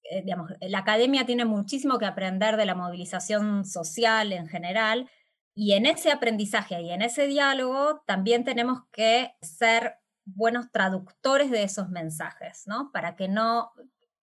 eh, 0.09 0.23
digamos, 0.23 0.49
la 0.61 0.79
academia 0.79 1.27
tiene 1.27 1.45
muchísimo 1.45 1.99
que 1.99 2.07
aprender 2.07 2.57
de 2.57 2.65
la 2.65 2.73
movilización 2.73 3.65
social 3.65 4.33
en 4.33 4.47
general, 4.47 5.11
y 5.55 5.73
en 5.73 5.85
ese 5.85 6.11
aprendizaje 6.11 6.81
y 6.81 6.91
en 6.91 7.01
ese 7.01 7.27
diálogo 7.27 8.01
también 8.05 8.43
tenemos 8.43 8.81
que 8.91 9.35
ser 9.41 9.95
buenos 10.25 10.69
traductores 10.71 11.49
de 11.49 11.63
esos 11.63 11.89
mensajes, 11.89 12.67
¿no? 12.67 12.91
Para 12.91 13.15
que 13.15 13.29
no 13.29 13.71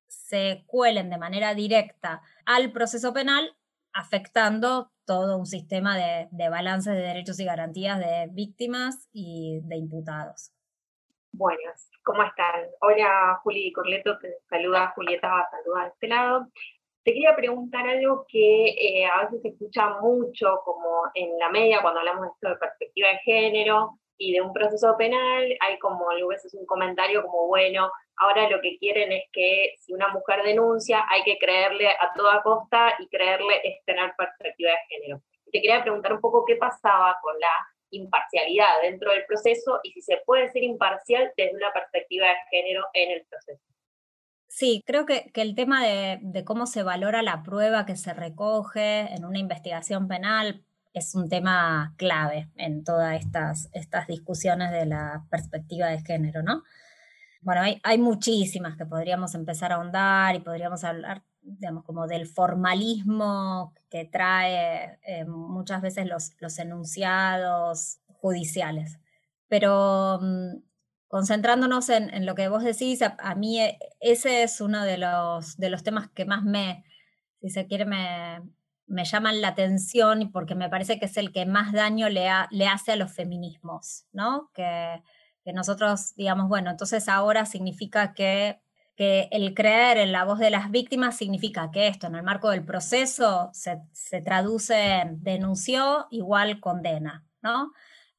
se 0.08 0.64
cuelen 0.66 1.08
de 1.08 1.16
manera 1.16 1.54
directa 1.54 2.20
al 2.44 2.70
proceso 2.70 3.14
penal, 3.14 3.56
afectando 3.94 4.92
todo 5.06 5.38
un 5.38 5.46
sistema 5.46 5.96
de, 5.96 6.28
de 6.30 6.48
balance 6.50 6.90
de 6.90 7.00
derechos 7.00 7.40
y 7.40 7.44
garantías 7.44 7.98
de 7.98 8.28
víctimas 8.30 9.08
y 9.12 9.60
de 9.64 9.76
imputados. 9.76 10.52
Buenas, 11.32 11.90
¿cómo 12.04 12.22
están? 12.24 12.66
Hola 12.80 13.40
Juli 13.42 13.72
Corleto, 13.72 14.18
te 14.18 14.36
saluda 14.50 14.92
Julieta, 14.94 15.48
saluda 15.50 15.84
de 15.84 15.88
este 15.88 16.08
lado. 16.08 16.48
Te 17.04 17.12
quería 17.12 17.34
preguntar 17.34 17.84
algo 17.88 18.24
que 18.28 18.66
eh, 18.68 19.06
a 19.06 19.24
veces 19.24 19.42
se 19.42 19.48
escucha 19.48 19.98
mucho, 20.00 20.60
como 20.64 21.02
en 21.14 21.36
la 21.36 21.48
media, 21.48 21.82
cuando 21.82 21.98
hablamos 21.98 22.22
de 22.22 22.28
esto 22.28 22.48
de 22.48 22.56
perspectiva 22.56 23.08
de 23.08 23.18
género 23.24 23.98
y 24.16 24.32
de 24.32 24.40
un 24.40 24.52
proceso 24.52 24.94
penal, 24.96 25.56
hay 25.60 25.78
como 25.80 26.08
a 26.08 26.14
veces 26.28 26.54
un 26.54 26.64
comentario 26.64 27.24
como, 27.24 27.48
bueno, 27.48 27.90
ahora 28.18 28.48
lo 28.48 28.60
que 28.60 28.78
quieren 28.78 29.10
es 29.10 29.24
que 29.32 29.74
si 29.80 29.92
una 29.92 30.08
mujer 30.08 30.44
denuncia, 30.44 31.04
hay 31.10 31.24
que 31.24 31.38
creerle 31.38 31.88
a 31.88 32.12
toda 32.14 32.40
costa 32.42 32.94
y 33.00 33.08
creerle 33.08 33.60
es 33.64 33.84
tener 33.84 34.12
perspectiva 34.16 34.70
de 34.70 34.96
género. 34.96 35.22
Te 35.50 35.60
quería 35.60 35.82
preguntar 35.82 36.12
un 36.12 36.20
poco 36.20 36.44
qué 36.44 36.54
pasaba 36.54 37.16
con 37.20 37.38
la 37.40 37.50
imparcialidad 37.90 38.80
dentro 38.80 39.10
del 39.10 39.26
proceso 39.26 39.80
y 39.82 39.90
si 39.90 40.02
se 40.02 40.22
puede 40.24 40.50
ser 40.50 40.62
imparcial 40.62 41.32
desde 41.36 41.56
una 41.56 41.72
perspectiva 41.72 42.28
de 42.28 42.36
género 42.50 42.86
en 42.94 43.10
el 43.10 43.26
proceso. 43.26 43.71
Sí, 44.54 44.84
creo 44.86 45.06
que, 45.06 45.30
el 45.34 45.54
tema 45.54 45.82
de, 45.82 46.44
cómo 46.44 46.66
se 46.66 46.82
valora 46.82 47.22
la 47.22 47.42
prueba 47.42 47.86
que 47.86 47.96
se 47.96 48.12
recoge 48.12 49.12
en 49.14 49.24
una 49.24 49.38
investigación 49.38 50.08
penal 50.08 50.62
es 50.92 51.14
un 51.14 51.30
tema 51.30 51.94
clave 51.96 52.50
en 52.56 52.84
todas 52.84 53.18
estas, 53.18 53.70
estas 53.72 54.06
discusiones 54.06 54.70
de 54.70 54.84
la 54.84 55.24
perspectiva 55.30 55.86
de 55.88 56.02
género, 56.02 56.42
¿no? 56.42 56.64
Bueno, 57.40 57.62
hay, 57.82 57.98
muchísimas 57.98 58.76
que 58.76 58.84
podríamos 58.84 59.34
empezar 59.34 59.72
a 59.72 59.76
ahondar 59.76 60.36
y 60.36 60.40
podríamos 60.40 60.84
hablar, 60.84 61.22
digamos, 61.40 61.82
como 61.84 62.06
del 62.06 62.26
formalismo 62.26 63.72
que 63.88 64.04
trae 64.04 64.98
eh, 65.02 65.24
muchas 65.24 65.80
veces 65.80 66.06
los, 66.06 66.32
los 66.40 66.58
enunciados 66.58 68.00
judiciales. 68.06 68.98
Pero 69.48 70.18
mm, 70.20 70.71
concentrándonos 71.12 71.90
en, 71.90 72.24
lo 72.24 72.34
que 72.34 72.48
vos 72.48 72.64
decís, 72.64 73.02
a, 73.02 73.34
mí 73.34 73.60
eh, 73.60 73.78
ese 74.00 74.44
es 74.44 74.62
uno 74.62 74.82
de 74.82 74.96
los, 74.96 75.58
de 75.58 75.68
los 75.68 75.82
temas 75.82 76.08
que 76.08 76.24
más 76.24 76.42
me, 76.42 76.86
si 77.38 77.50
se 77.50 77.66
quiere, 77.66 77.84
me, 77.84 78.40
me 78.86 79.04
llaman 79.04 79.42
la 79.42 79.48
atención 79.48 80.32
porque 80.32 80.54
me 80.54 80.70
parece 80.70 80.98
que 80.98 81.04
es 81.04 81.18
el 81.18 81.30
que 81.30 81.44
más 81.44 81.74
daño 81.74 82.08
le, 82.08 82.30
le 82.50 82.66
hace 82.66 82.92
a 82.92 82.96
los 82.96 83.12
feminismos, 83.12 84.06
¿no? 84.12 84.50
Que, 84.54 85.02
que, 85.44 85.52
nosotros 85.52 86.14
digamos, 86.16 86.48
bueno, 86.48 86.70
entonces 86.70 87.06
ahora 87.10 87.44
significa 87.44 88.14
que, 88.14 88.62
que, 88.96 89.28
el 89.32 89.52
creer 89.52 89.98
en 89.98 90.12
la 90.12 90.24
voz 90.24 90.38
de 90.38 90.48
las 90.48 90.70
víctimas 90.70 91.18
significa 91.18 91.70
que 91.70 91.88
esto 91.88 92.06
en 92.06 92.14
el 92.14 92.22
marco 92.22 92.48
del 92.48 92.64
proceso 92.64 93.50
se, 93.52 93.82
se 93.92 94.22
traduce 94.22 95.02
en 95.02 95.22
denunció 95.22 96.06
igual 96.10 96.58
condena, 96.58 97.26
¿no? 97.42 97.70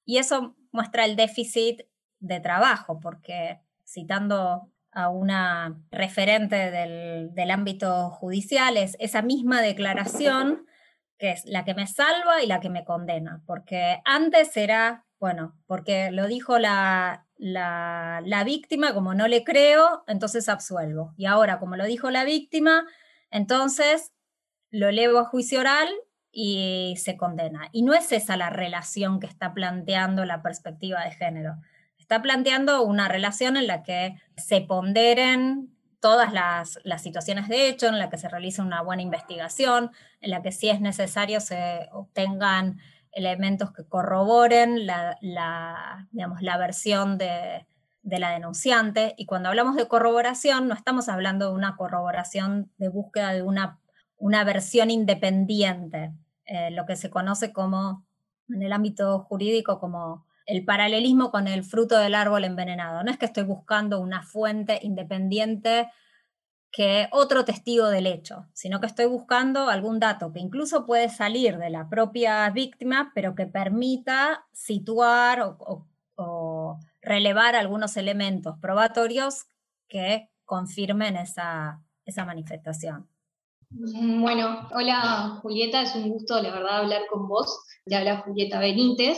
Y 0.05 0.19
eso 0.19 0.55
muestra 0.71 1.05
el 1.05 1.15
déficit 1.15 1.81
de 2.23 2.39
trabajo, 2.39 2.99
porque 2.99 3.59
citando 3.85 4.69
a 4.91 5.09
una 5.09 5.77
referente 5.91 6.71
del, 6.71 7.51
ámbito 7.51 8.09
judicial, 8.11 8.77
es 8.77 8.95
esa 8.99 9.21
misma 9.21 9.61
declaración 9.61 10.65
que 11.19 11.31
es 11.31 11.45
la 11.45 11.63
que 11.63 11.73
me 11.73 11.85
salva 11.85 12.41
y 12.41 12.47
la 12.47 12.59
que 12.59 12.69
me 12.69 12.85
condena, 12.85 13.41
porque 13.45 13.99
antes 14.05 14.55
era, 14.57 15.05
bueno, 15.19 15.55
porque 15.67 16.11
lo 16.11 16.27
dijo 16.27 16.59
la, 16.59 17.27
la, 17.37 18.21
la 18.25 18.43
víctima, 18.43 18.93
como 18.93 19.13
no 19.13 19.27
le 19.27 19.43
creo, 19.43 20.03
entonces 20.07 20.49
absuelvo. 20.49 21.13
Y 21.17 21.25
ahora, 21.25 21.59
como 21.59 21.75
lo 21.75 21.85
dijo 21.85 22.09
la 22.09 22.23
víctima, 22.23 22.85
entonces 23.31 24.11
lo 24.69 24.89
elevo 24.89 25.19
a 25.19 25.25
juicio 25.25 25.59
oral 25.59 25.89
y 26.31 26.95
se 26.97 27.15
condena. 27.15 27.69
Y 27.71 27.83
no 27.83 27.93
es 27.93 28.11
esa 28.11 28.37
la 28.37 28.49
relación 28.49 29.19
que 29.19 29.27
está 29.27 29.53
planteando 29.53 30.25
la 30.25 30.41
perspectiva 30.41 31.03
de 31.03 31.11
género 31.11 31.55
está 32.13 32.21
planteando 32.21 32.83
una 32.83 33.07
relación 33.07 33.57
en 33.57 33.65
la 33.65 33.81
que 33.81 34.21
se 34.37 34.61
ponderen 34.61 35.75
todas 35.99 36.31
las, 36.31 36.77
situaciones 37.01 37.47
de 37.47 37.67
hecho, 37.67 37.87
en 37.87 37.97
la 37.97 38.11
que 38.11 38.19
se 38.19 38.29
realice 38.29 38.61
una 38.61 38.83
buena 38.83 39.01
investigación, 39.01 39.89
en 40.21 40.29
la 40.29 40.43
que 40.43 40.51
si 40.51 40.69
es 40.69 40.79
necesario 40.79 41.39
se 41.39 41.89
obtengan 41.91 42.77
elementos 43.13 43.71
que 43.71 43.83
corroboren 43.83 44.85
la, 44.85 46.07
digamos, 46.11 46.43
la 46.43 46.57
versión 46.59 47.17
de, 47.17 47.65
la 48.03 48.29
denunciante. 48.29 49.15
Y 49.17 49.25
cuando 49.25 49.49
hablamos 49.49 49.75
de 49.75 49.87
corroboración, 49.87 50.67
no 50.67 50.75
estamos 50.75 51.09
hablando 51.09 51.47
de 51.47 51.55
una 51.55 51.75
corroboración 51.77 52.71
de 52.77 52.89
búsqueda 52.89 53.33
de 53.33 53.41
una, 53.41 53.79
una 54.17 54.43
versión 54.43 54.91
independiente, 54.91 56.13
eh, 56.45 56.69
lo 56.69 56.85
que 56.85 56.95
se 56.95 57.09
conoce 57.09 57.51
como, 57.51 58.05
en 58.49 58.61
el 58.61 58.71
ámbito 58.71 59.17
jurídico, 59.21 59.79
como 59.79 60.27
el 60.45 60.65
paralelismo 60.65 61.31
con 61.31 61.47
el 61.47 61.63
fruto 61.63 61.97
del 61.97 62.15
árbol 62.15 62.43
envenenado. 62.43 63.03
No 63.03 63.11
es 63.11 63.17
que 63.17 63.25
estoy 63.25 63.43
buscando 63.43 63.99
una 63.99 64.23
fuente 64.23 64.79
independiente 64.81 65.89
que 66.73 67.07
otro 67.11 67.45
testigo 67.45 67.87
del 67.87 68.07
hecho, 68.07 68.47
sino 68.51 68.79
que 68.79 68.87
estoy 68.87 69.05
buscando 69.05 69.69
algún 69.69 69.99
dato 69.99 70.33
que 70.33 70.39
incluso 70.39 70.87
puede 70.87 71.07
salir 71.07 71.59
de 71.59 71.69
la 71.69 71.87
propia 71.87 72.49
víctima, 72.49 73.11
pero 73.13 73.35
que 73.35 73.45
permita 73.45 74.47
situar 74.51 75.55
o, 75.59 75.87
relevar 77.01 77.55
algunos 77.55 77.97
elementos 77.97 78.57
probatorios 78.59 79.47
que 79.89 80.29
confirmen 80.45 81.17
esa, 81.17 81.81
esa 82.05 82.23
manifestación. 82.23 83.09
Bueno, 83.69 84.69
hola 84.73 85.39
Julieta, 85.41 85.81
es 85.81 85.95
un 85.95 86.09
gusto, 86.09 86.41
la 86.41 86.51
verdad, 86.51 86.77
hablar 86.79 87.01
con 87.11 87.27
vos. 87.27 87.65
Ya 87.85 87.99
habla 87.99 88.19
Julieta 88.19 88.59
Benítez. 88.59 89.17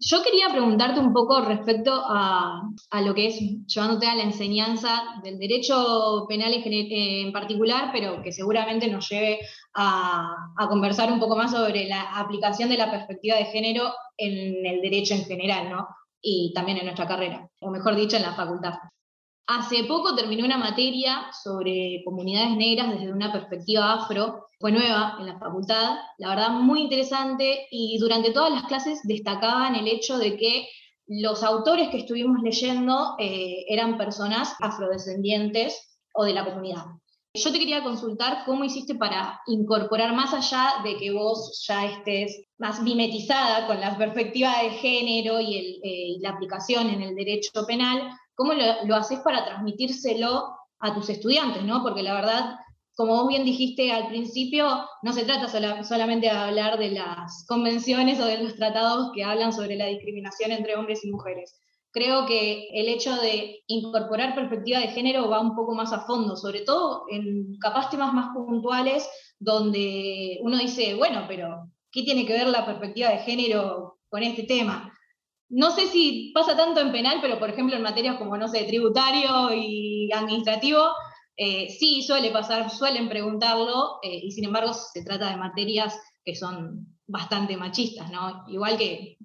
Yo 0.00 0.22
quería 0.22 0.48
preguntarte 0.50 1.00
un 1.00 1.12
poco 1.12 1.40
respecto 1.40 1.92
a, 2.06 2.62
lo 3.04 3.14
que 3.14 3.26
es 3.26 3.40
llevándote 3.66 4.06
a 4.06 4.14
la 4.14 4.22
enseñanza 4.22 5.02
del 5.24 5.38
derecho 5.38 6.24
penal 6.28 6.52
en, 6.54 7.32
particular, 7.32 7.90
pero 7.92 8.22
que 8.22 8.30
seguramente 8.30 8.88
nos 8.88 9.08
lleve 9.08 9.40
a, 9.74 10.52
conversar 10.68 11.10
un 11.10 11.18
poco 11.18 11.34
más 11.34 11.50
sobre 11.50 11.86
la 11.88 12.16
aplicación 12.16 12.68
de 12.68 12.78
la 12.78 12.90
perspectiva 12.92 13.36
de 13.36 13.46
género 13.46 13.92
en 14.16 14.64
el 14.64 14.80
derecho 14.80 15.14
en 15.14 15.24
general, 15.24 15.68
¿no? 15.68 15.88
Y 16.20 16.52
también 16.54 16.78
en 16.78 16.84
nuestra 16.84 17.08
carrera, 17.08 17.48
o 17.60 17.70
mejor 17.70 17.96
dicho, 17.96 18.16
en 18.16 18.22
la 18.22 18.34
facultad. 18.34 18.74
Hace 19.48 19.84
poco 19.84 20.14
terminé 20.14 20.44
una 20.44 20.58
materia 20.58 21.26
sobre 21.32 22.02
comunidades 22.04 22.56
negras 22.56 22.90
desde 22.90 23.12
una 23.12 23.32
perspectiva 23.32 23.94
afro 23.94 24.47
fue 24.60 24.72
nueva 24.72 25.16
en 25.20 25.26
la 25.26 25.38
facultad, 25.38 25.96
la 26.18 26.30
verdad 26.30 26.50
muy 26.50 26.82
interesante 26.82 27.68
y 27.70 27.98
durante 27.98 28.32
todas 28.32 28.52
las 28.52 28.64
clases 28.64 29.00
destacaban 29.04 29.76
el 29.76 29.86
hecho 29.86 30.18
de 30.18 30.36
que 30.36 30.68
los 31.06 31.42
autores 31.42 31.88
que 31.88 31.98
estuvimos 31.98 32.42
leyendo 32.42 33.14
eh, 33.18 33.64
eran 33.68 33.96
personas 33.96 34.54
afrodescendientes 34.60 35.98
o 36.12 36.24
de 36.24 36.34
la 36.34 36.44
comunidad. 36.44 36.84
Yo 37.34 37.52
te 37.52 37.58
quería 37.58 37.84
consultar 37.84 38.42
cómo 38.44 38.64
hiciste 38.64 38.94
para 38.96 39.40
incorporar, 39.46 40.12
más 40.14 40.34
allá 40.34 40.82
de 40.82 40.96
que 40.96 41.12
vos 41.12 41.64
ya 41.66 41.86
estés 41.86 42.42
más 42.58 42.82
mimetizada 42.82 43.66
con 43.66 43.80
la 43.80 43.96
perspectiva 43.96 44.62
de 44.62 44.70
género 44.70 45.40
y, 45.40 45.80
eh, 45.84 46.16
la 46.20 46.30
aplicación 46.30 46.88
en 46.88 47.02
el 47.02 47.14
derecho 47.14 47.64
penal, 47.66 48.10
cómo 48.34 48.54
lo, 48.54 48.64
lo 48.86 48.96
haces 48.96 49.20
para 49.20 49.44
transmitírselo 49.44 50.48
a 50.80 50.94
tus 50.94 51.08
estudiantes, 51.10 51.62
¿no? 51.62 51.82
Porque 51.82 52.02
la 52.02 52.14
verdad 52.14 52.56
como 52.98 53.14
vos 53.14 53.28
bien 53.28 53.44
dijiste 53.44 53.92
al 53.92 54.08
principio, 54.08 54.66
no 55.02 55.12
se 55.12 55.24
trata 55.24 55.46
solamente 55.84 56.26
de 56.26 56.32
hablar 56.32 56.80
de 56.80 56.90
las 56.90 57.44
convenciones 57.46 58.18
o 58.18 58.24
de 58.24 58.42
los 58.42 58.56
tratados 58.56 59.12
que 59.14 59.22
hablan 59.22 59.52
sobre 59.52 59.76
la 59.76 59.86
discriminación 59.86 60.50
entre 60.50 60.74
hombres 60.74 61.04
y 61.04 61.12
mujeres. 61.12 61.60
Creo 61.92 62.26
que 62.26 62.66
el 62.72 62.88
hecho 62.88 63.14
de 63.14 63.60
incorporar 63.68 64.34
perspectiva 64.34 64.80
de 64.80 64.88
género 64.88 65.30
va 65.30 65.38
un 65.38 65.54
poco 65.54 65.76
más 65.76 65.92
a 65.92 66.06
fondo, 66.06 66.34
sobre 66.34 66.62
todo 66.62 67.04
en 67.08 67.56
capaz 67.60 67.88
temas 67.88 68.12
más 68.12 68.34
puntuales 68.34 69.08
donde 69.38 70.40
uno 70.42 70.58
dice, 70.58 70.96
bueno, 70.96 71.24
pero 71.28 71.68
¿qué 71.92 72.02
tiene 72.02 72.26
que 72.26 72.32
ver 72.32 72.48
la 72.48 72.66
perspectiva 72.66 73.10
de 73.10 73.18
género 73.18 74.00
con 74.08 74.24
este 74.24 74.42
tema? 74.42 74.92
No 75.48 75.70
sé 75.70 75.86
si 75.86 76.32
pasa 76.34 76.56
tanto 76.56 76.80
en 76.80 76.90
penal, 76.90 77.18
pero 77.22 77.38
por 77.38 77.50
ejemplo 77.50 77.76
en 77.76 77.82
materias 77.82 78.16
como, 78.16 78.36
no 78.36 78.48
sé, 78.48 78.64
tributario 78.64 79.54
y 79.54 80.10
administrativo, 80.12 80.80
eh, 81.40 81.70
sí, 81.70 82.02
suele 82.02 82.32
pasar, 82.32 82.68
suelen 82.68 83.08
preguntarlo, 83.08 84.00
eh, 84.02 84.22
y 84.24 84.32
sin 84.32 84.46
embargo 84.46 84.72
se 84.74 85.04
trata 85.04 85.30
de 85.30 85.36
materias 85.36 85.96
que 86.24 86.34
son 86.34 86.98
bastante 87.06 87.56
machistas, 87.56 88.10
¿no? 88.10 88.44
Igual 88.48 88.76
que, 88.76 89.16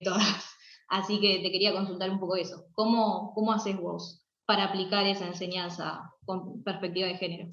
todas. 0.00 0.44
Así 0.88 1.20
que 1.20 1.38
te 1.38 1.52
quería 1.52 1.72
consultar 1.72 2.10
un 2.10 2.18
poco 2.18 2.34
eso. 2.34 2.66
¿Cómo, 2.72 3.32
¿Cómo 3.34 3.52
haces 3.52 3.76
vos 3.76 4.26
para 4.46 4.64
aplicar 4.64 5.06
esa 5.06 5.26
enseñanza 5.26 6.12
con 6.24 6.64
perspectiva 6.64 7.06
de 7.06 7.18
género? 7.18 7.48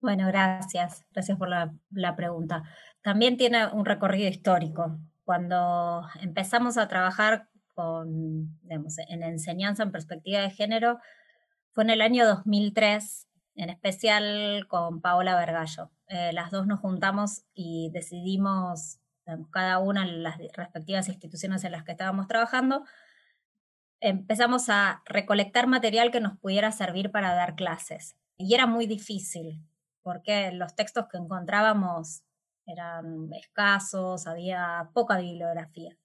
Bueno, 0.00 0.26
gracias. 0.26 1.04
Gracias 1.12 1.38
por 1.38 1.48
la, 1.48 1.72
la 1.90 2.16
pregunta. 2.16 2.64
También 3.02 3.36
tiene 3.36 3.66
un 3.68 3.84
recorrido 3.84 4.28
histórico. 4.28 4.98
Cuando 5.24 6.02
empezamos 6.20 6.76
a 6.76 6.88
trabajar 6.88 7.48
con, 7.74 8.58
digamos, 8.62 8.98
en 8.98 9.22
enseñanza 9.22 9.84
en 9.84 9.92
perspectiva 9.92 10.40
de 10.40 10.50
género, 10.50 10.98
fue 11.70 11.84
en 11.84 11.90
el 11.90 12.00
año 12.00 12.26
2003 12.26 13.27
en 13.58 13.70
especial 13.70 14.66
con 14.68 15.00
Paola 15.00 15.36
Vergallo. 15.36 15.90
Eh, 16.06 16.32
las 16.32 16.52
dos 16.52 16.66
nos 16.66 16.78
juntamos 16.78 17.42
y 17.54 17.90
decidimos, 17.92 19.00
cada 19.50 19.80
una 19.80 20.04
en 20.04 20.22
las 20.22 20.38
respectivas 20.54 21.08
instituciones 21.08 21.64
en 21.64 21.72
las 21.72 21.82
que 21.82 21.92
estábamos 21.92 22.28
trabajando, 22.28 22.84
empezamos 24.00 24.68
a 24.68 25.02
recolectar 25.06 25.66
material 25.66 26.12
que 26.12 26.20
nos 26.20 26.38
pudiera 26.38 26.70
servir 26.70 27.10
para 27.10 27.34
dar 27.34 27.56
clases. 27.56 28.16
Y 28.36 28.54
era 28.54 28.66
muy 28.66 28.86
difícil, 28.86 29.60
porque 30.02 30.52
los 30.52 30.76
textos 30.76 31.06
que 31.10 31.18
encontrábamos 31.18 32.22
eran 32.64 33.32
escasos, 33.32 34.28
había 34.28 34.90
poca 34.94 35.18
bibliografía. 35.18 35.96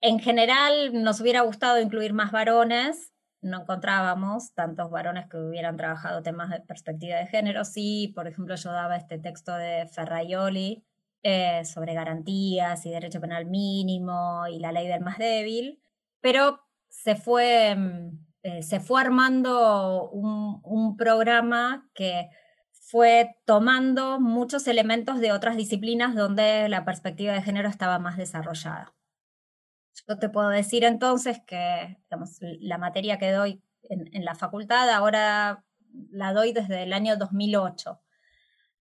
En 0.00 0.20
general 0.20 1.02
nos 1.02 1.20
hubiera 1.20 1.42
gustado 1.42 1.78
incluir 1.80 2.14
más 2.14 2.32
varones, 2.32 3.12
no 3.40 3.62
encontrábamos 3.62 4.52
tantos 4.54 4.90
varones 4.90 5.26
que 5.28 5.36
hubieran 5.36 5.76
trabajado 5.76 6.22
temas 6.22 6.50
de 6.50 6.60
perspectiva 6.60 7.16
de 7.16 7.26
género. 7.26 7.64
Sí, 7.64 8.12
por 8.14 8.26
ejemplo, 8.26 8.54
yo 8.56 8.72
daba 8.72 8.96
este 8.96 9.18
texto 9.18 9.54
de 9.54 9.88
Ferraioli 9.92 10.84
eh, 11.22 11.64
sobre 11.64 11.94
garantías 11.94 12.84
y 12.86 12.90
derecho 12.90 13.20
penal 13.20 13.46
mínimo 13.46 14.46
y 14.48 14.58
la 14.58 14.72
ley 14.72 14.86
del 14.88 15.00
más 15.00 15.18
débil, 15.18 15.80
pero 16.20 16.60
se 16.88 17.16
fue, 17.16 17.74
mm, 17.76 18.26
eh, 18.42 18.62
se 18.62 18.80
fue 18.80 19.00
armando 19.00 20.08
un, 20.10 20.60
un 20.64 20.96
programa 20.96 21.88
que 21.94 22.30
fue 22.72 23.36
tomando 23.44 24.18
muchos 24.18 24.66
elementos 24.66 25.20
de 25.20 25.32
otras 25.32 25.56
disciplinas 25.56 26.14
donde 26.14 26.68
la 26.68 26.84
perspectiva 26.84 27.34
de 27.34 27.42
género 27.42 27.68
estaba 27.68 27.98
más 27.98 28.16
desarrollada. 28.16 28.94
Yo 30.08 30.18
te 30.18 30.30
puedo 30.30 30.48
decir 30.48 30.84
entonces 30.84 31.40
que 31.46 31.98
la 32.60 32.78
materia 32.78 33.18
que 33.18 33.30
doy 33.30 33.62
en, 33.82 34.24
la 34.24 34.34
facultad 34.34 34.88
ahora 34.90 35.64
la 36.10 36.32
doy 36.32 36.52
desde 36.52 36.82
el 36.82 36.92
año 36.92 37.16
2008. 37.16 38.00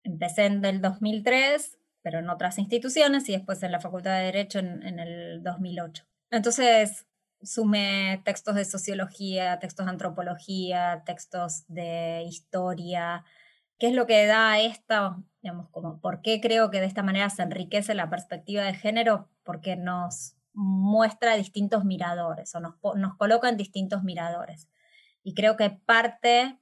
Empecé 0.03 0.45
en 0.45 0.63
el 0.63 0.81
2003, 0.81 1.77
pero 2.01 2.19
en 2.19 2.29
otras 2.29 2.57
instituciones 2.57 3.27
y 3.29 3.33
después 3.33 3.61
en 3.63 3.71
la 3.71 3.79
Facultad 3.79 4.17
de 4.17 4.25
Derecho 4.25 4.59
en, 4.59 4.83
en 4.83 4.99
el 4.99 5.43
2008. 5.43 6.05
Entonces, 6.31 7.05
sumé 7.43 8.21
textos 8.23 8.55
de 8.55 8.65
sociología, 8.65 9.59
textos 9.59 9.85
de 9.85 9.91
antropología, 9.91 11.03
textos 11.05 11.65
de 11.67 12.23
historia. 12.23 13.25
¿Qué 13.77 13.87
es 13.87 13.93
lo 13.93 14.07
que 14.07 14.25
da 14.25 14.59
esto? 14.59 15.23
Digamos, 15.41 15.69
como, 15.69 15.99
¿Por 15.99 16.21
qué 16.21 16.39
creo 16.39 16.71
que 16.71 16.79
de 16.79 16.85
esta 16.85 17.03
manera 17.03 17.29
se 17.29 17.41
enriquece 17.43 17.95
la 17.95 18.09
perspectiva 18.09 18.63
de 18.63 18.73
género? 18.73 19.29
Porque 19.43 19.75
nos 19.75 20.35
muestra 20.53 21.35
distintos 21.35 21.85
miradores 21.85 22.53
o 22.55 22.59
nos, 22.59 22.75
nos 22.95 23.15
coloca 23.15 23.49
en 23.49 23.57
distintos 23.57 24.03
miradores. 24.03 24.67
Y 25.23 25.33
creo 25.33 25.55
que 25.55 25.69
parte, 25.69 26.57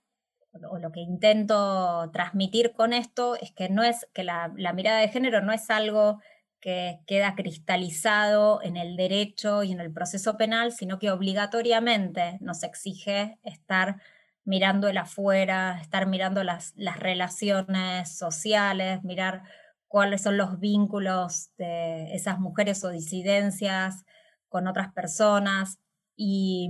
o 0.70 0.78
lo 0.78 0.92
que 0.92 1.00
intento 1.00 2.10
transmitir 2.12 2.74
con 2.74 2.94
esto, 2.94 3.36
es 3.36 3.52
que 3.52 3.70
no 3.70 3.84
es 3.84 4.08
que 4.14 4.24
la, 4.24 4.52
la 4.56 4.74
mirada 4.74 5.00
de 5.00 5.10
género 5.10 5.42
no 5.42 5.54
es 5.54 5.70
algo 5.70 6.20
que 6.60 7.00
queda 7.08 7.36
cristalizado 7.36 8.62
en 8.62 8.76
el 8.76 8.98
derecho 8.98 9.64
y 9.64 9.72
en 9.72 9.80
el 9.80 9.94
proceso 9.94 10.38
penal, 10.38 10.74
sino 10.74 11.00
que 11.00 11.12
obligatoriamente 11.12 12.38
nos 12.42 12.64
exige 12.64 13.40
estar 13.44 14.02
mirando 14.44 14.88
el 14.88 14.98
afuera, 14.98 15.80
estar 15.82 16.08
mirando 16.08 16.44
las, 16.44 16.74
las 16.76 16.98
relaciones 16.98 18.18
sociales, 18.18 19.04
mirar 19.04 19.44
cuáles 19.90 20.22
son 20.22 20.38
los 20.38 20.60
vínculos 20.60 21.50
de 21.58 22.14
esas 22.14 22.40
mujeres 22.40 22.82
o 22.86 22.90
disidencias 22.90 24.06
con 24.48 24.68
otras 24.68 24.94
personas. 24.94 25.80
Y 26.16 26.70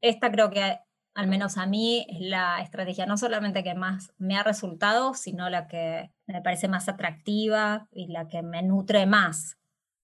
esta 0.00 0.30
creo 0.30 0.50
que, 0.50 0.78
al 1.14 1.26
menos 1.26 1.56
a 1.56 1.66
mí, 1.66 2.06
es 2.10 2.20
la 2.20 2.60
estrategia 2.60 3.06
no 3.06 3.16
solamente 3.16 3.64
que 3.64 3.74
más 3.74 4.12
me 4.18 4.36
ha 4.36 4.42
resultado, 4.42 5.14
sino 5.14 5.48
la 5.48 5.66
que 5.66 6.12
me 6.26 6.42
parece 6.42 6.68
más 6.68 6.88
atractiva 6.88 7.88
y 7.90 8.08
la 8.08 8.28
que 8.28 8.42
me 8.42 8.62
nutre 8.62 9.06
más. 9.06 9.56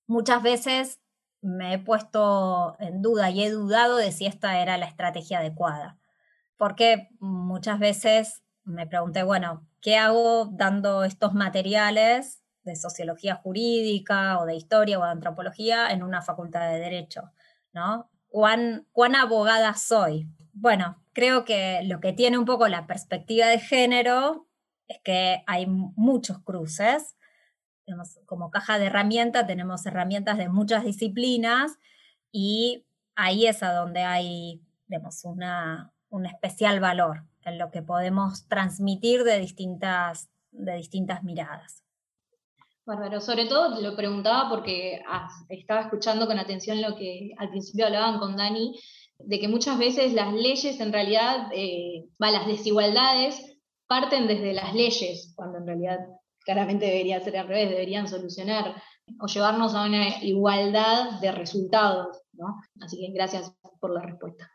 Muchas 0.07 0.43
veces 0.43 1.01
me 1.43 1.75
he 1.75 1.79
puesto 1.79 2.77
en 2.79 3.03
duda 3.03 3.31
y 3.31 3.43
he 3.43 3.51
dudado 3.51 3.97
de 3.99 4.11
si 4.11 4.25
esta 4.25 4.61
era 4.61 4.79
la 4.79 4.87
estrategia 4.87 5.41
adecuada, 5.41 5.99
porque 6.57 7.11
muchas 7.21 7.79
veces 7.79 8.43
me 8.65 8.87
pregunté, 8.87 9.23
bueno, 9.23 9.69
¿qué 9.83 9.99
hago 9.99 10.47
dando 10.47 11.05
estos 11.05 11.35
materiales 11.35 12.44
de 12.65 12.77
sociología 12.77 13.37
jurídica 13.37 14.39
o 14.39 14.47
de 14.47 14.55
historia 14.55 14.99
o 14.99 15.05
de 15.05 15.11
antropología 15.11 15.91
en 15.91 16.03
una 16.03 16.23
facultad 16.23 16.71
de 16.71 16.79
derecho, 16.79 17.31
¿no? 17.73 18.11
¿Cuán, 18.29 18.87
cuán 18.93 19.15
abogada 19.15 19.75
soy? 19.75 20.29
Bueno, 20.53 21.03
creo 21.13 21.45
que 21.45 21.83
lo 21.85 22.01
que 22.01 22.13
tiene 22.13 22.39
un 22.39 22.45
poco 22.45 22.67
la 22.69 22.87
perspectiva 22.87 23.47
de 23.47 23.61
género 23.61 24.49
es 24.89 24.99
que 25.03 25.43
hay 25.47 25.67
muchos 25.67 26.39
cruces. 26.41 27.17
como 28.27 28.51
caja 28.51 28.79
de 28.79 28.87
herramientas 28.87 29.47
tenemos 29.47 29.85
herramientas 29.87 30.39
de 30.39 30.49
muchas 30.49 30.85
disciplinas 30.85 31.79
y 32.33 32.87
ahí 33.15 33.47
es 33.47 33.63
a 33.63 33.73
donde 33.73 34.01
hay 34.01 34.63
una, 35.25 35.93
un 36.09 36.27
especial 36.27 36.81
valor 36.81 37.25
en 37.43 37.59
lo 37.59 37.71
que 37.71 37.83
podemos 37.83 38.49
transmitir 38.49 39.23
de 39.23 39.39
distintas, 39.39 40.31
de 40.51 40.75
distintas 40.77 41.23
miradas. 41.23 41.84
Bárbaro, 42.87 43.21
sobre 43.21 43.47
todo 43.47 43.81
lo 43.81 43.97
preguntaba 43.97 44.51
porque 44.51 45.01
estaba 45.49 45.81
escuchando 45.81 46.27
con 46.27 46.39
atención 46.39 46.83
lo 46.83 46.97
que 46.97 47.33
al 47.39 47.49
principio 47.49 47.87
hablaban 47.87 48.19
con 48.19 48.37
Dani, 48.37 48.79
de 49.19 49.41
que 49.41 49.49
muchas 49.49 49.79
veces 49.79 50.13
las 50.13 50.33
leyes 50.35 50.81
en 50.81 50.93
realidad, 50.93 51.49
eh, 51.53 52.05
las 52.19 52.47
desigualdades 52.47 53.59
parten 53.87 54.27
desde 54.27 54.53
las 54.53 54.75
leyes, 54.75 55.33
cuando 55.35 55.59
en 55.59 55.67
realidad 55.67 55.99
claramente 56.45 56.85
debería 56.85 57.21
ser 57.21 57.39
al 57.39 57.49
revés, 57.49 57.71
deberían 57.71 58.07
solucionar 58.07 58.75
o 59.21 59.27
llevarnos 59.27 59.75
a 59.75 59.85
una 59.85 60.23
igualdad 60.23 61.21
de 61.21 61.33
resultados, 61.33 62.23
¿no? 62.33 62.61
Así 62.83 62.99
que 62.99 63.13
gracias 63.13 63.57
por 63.81 63.95
la 63.95 64.03
respuesta. 64.03 64.51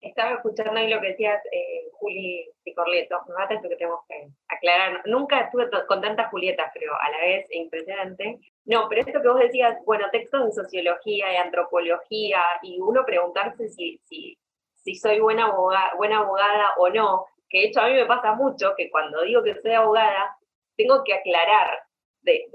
Estaba 0.00 0.34
escuchando 0.34 0.78
ahí 0.78 0.88
lo 0.88 1.00
que 1.00 1.08
decías, 1.08 1.42
eh, 1.50 1.88
Juli 1.92 2.48
Picorleto, 2.62 3.20
me 3.28 3.34
mata 3.34 3.54
esto 3.54 3.68
que 3.68 3.76
tenemos 3.76 4.00
que 4.08 4.28
aclarar. 4.48 5.02
Nunca 5.06 5.40
estuve 5.40 5.68
con 5.86 6.00
tantas 6.00 6.30
Julietas, 6.30 6.70
pero 6.74 6.92
a 6.94 7.10
la 7.10 7.18
vez 7.18 7.46
impresionante. 7.50 8.38
No, 8.64 8.88
pero 8.88 9.00
esto 9.00 9.20
que 9.20 9.28
vos 9.28 9.40
decías, 9.40 9.78
bueno, 9.84 10.06
textos 10.12 10.44
de 10.44 10.52
sociología 10.52 11.32
y 11.32 11.36
antropología, 11.36 12.42
y 12.62 12.78
uno 12.80 13.04
preguntarse 13.04 13.68
si, 13.68 13.98
si, 14.04 14.38
si 14.74 14.94
soy 14.94 15.18
buena 15.20 15.46
abogada, 15.46 15.94
buena 15.96 16.18
abogada 16.18 16.74
o 16.78 16.88
no, 16.90 17.26
que 17.48 17.60
de 17.60 17.64
hecho 17.66 17.80
a 17.80 17.88
mí 17.88 17.94
me 17.94 18.06
pasa 18.06 18.34
mucho 18.34 18.74
que 18.76 18.90
cuando 18.90 19.22
digo 19.22 19.42
que 19.42 19.60
soy 19.60 19.72
abogada, 19.72 20.36
tengo 20.76 21.02
que 21.04 21.14
aclarar 21.14 21.80
de, 22.22 22.46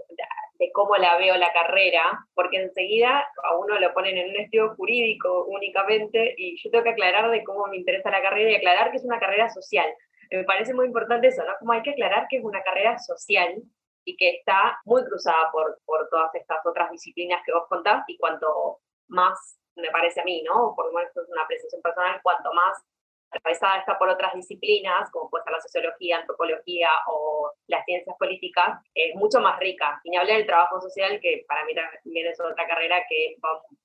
cómo 0.71 0.95
la 0.97 1.17
veo 1.17 1.35
la 1.37 1.51
carrera, 1.53 2.25
porque 2.35 2.57
enseguida 2.57 3.25
a 3.43 3.57
uno 3.57 3.79
lo 3.79 3.93
ponen 3.93 4.17
en 4.17 4.29
un 4.29 4.35
estudio 4.35 4.75
jurídico 4.75 5.45
únicamente 5.45 6.35
y 6.37 6.61
yo 6.61 6.69
tengo 6.69 6.83
que 6.83 6.91
aclarar 6.91 7.31
de 7.31 7.43
cómo 7.43 7.65
me 7.67 7.77
interesa 7.77 8.11
la 8.11 8.21
carrera 8.21 8.51
y 8.51 8.55
aclarar 8.55 8.91
que 8.91 8.97
es 8.97 9.05
una 9.05 9.19
carrera 9.19 9.49
social. 9.49 9.87
Me 10.29 10.43
parece 10.43 10.73
muy 10.73 10.85
importante 10.85 11.27
eso, 11.27 11.43
¿no? 11.43 11.53
Como 11.59 11.73
hay 11.73 11.81
que 11.81 11.91
aclarar 11.91 12.27
que 12.29 12.37
es 12.37 12.43
una 12.43 12.61
carrera 12.61 12.97
social 12.99 13.61
y 14.05 14.15
que 14.17 14.29
está 14.29 14.79
muy 14.85 15.03
cruzada 15.05 15.49
por, 15.51 15.79
por 15.85 16.07
todas 16.09 16.33
estas 16.35 16.65
otras 16.65 16.91
disciplinas 16.91 17.41
que 17.45 17.53
vos 17.53 17.63
contás 17.67 18.03
y 18.07 18.17
cuanto 18.17 18.79
más, 19.07 19.59
me 19.75 19.89
parece 19.89 20.21
a 20.21 20.23
mí, 20.23 20.43
¿no? 20.43 20.73
Por 20.75 20.87
lo 20.87 20.93
menos 20.93 21.15
es 21.15 21.29
una 21.29 21.43
apreciación 21.43 21.81
personal, 21.81 22.19
cuanto 22.23 22.53
más 22.53 22.83
atravesada 23.31 23.79
está 23.79 23.97
por 23.97 24.09
otras 24.09 24.33
disciplinas, 24.33 25.09
como 25.11 25.29
puede 25.29 25.43
ser 25.43 25.53
la 25.53 25.61
sociología, 25.61 26.17
antropología 26.17 26.89
o 27.07 27.51
las 27.67 27.85
ciencias 27.85 28.15
políticas, 28.17 28.79
es 28.93 29.15
mucho 29.15 29.39
más 29.39 29.59
rica. 29.59 29.99
Y 30.03 30.11
ni 30.11 30.17
hablar 30.17 30.37
del 30.37 30.45
trabajo 30.45 30.81
social, 30.81 31.19
que 31.21 31.45
para 31.47 31.65
mí 31.65 31.73
también 31.73 32.27
es 32.27 32.39
otra 32.39 32.67
carrera 32.67 33.03
que 33.09 33.35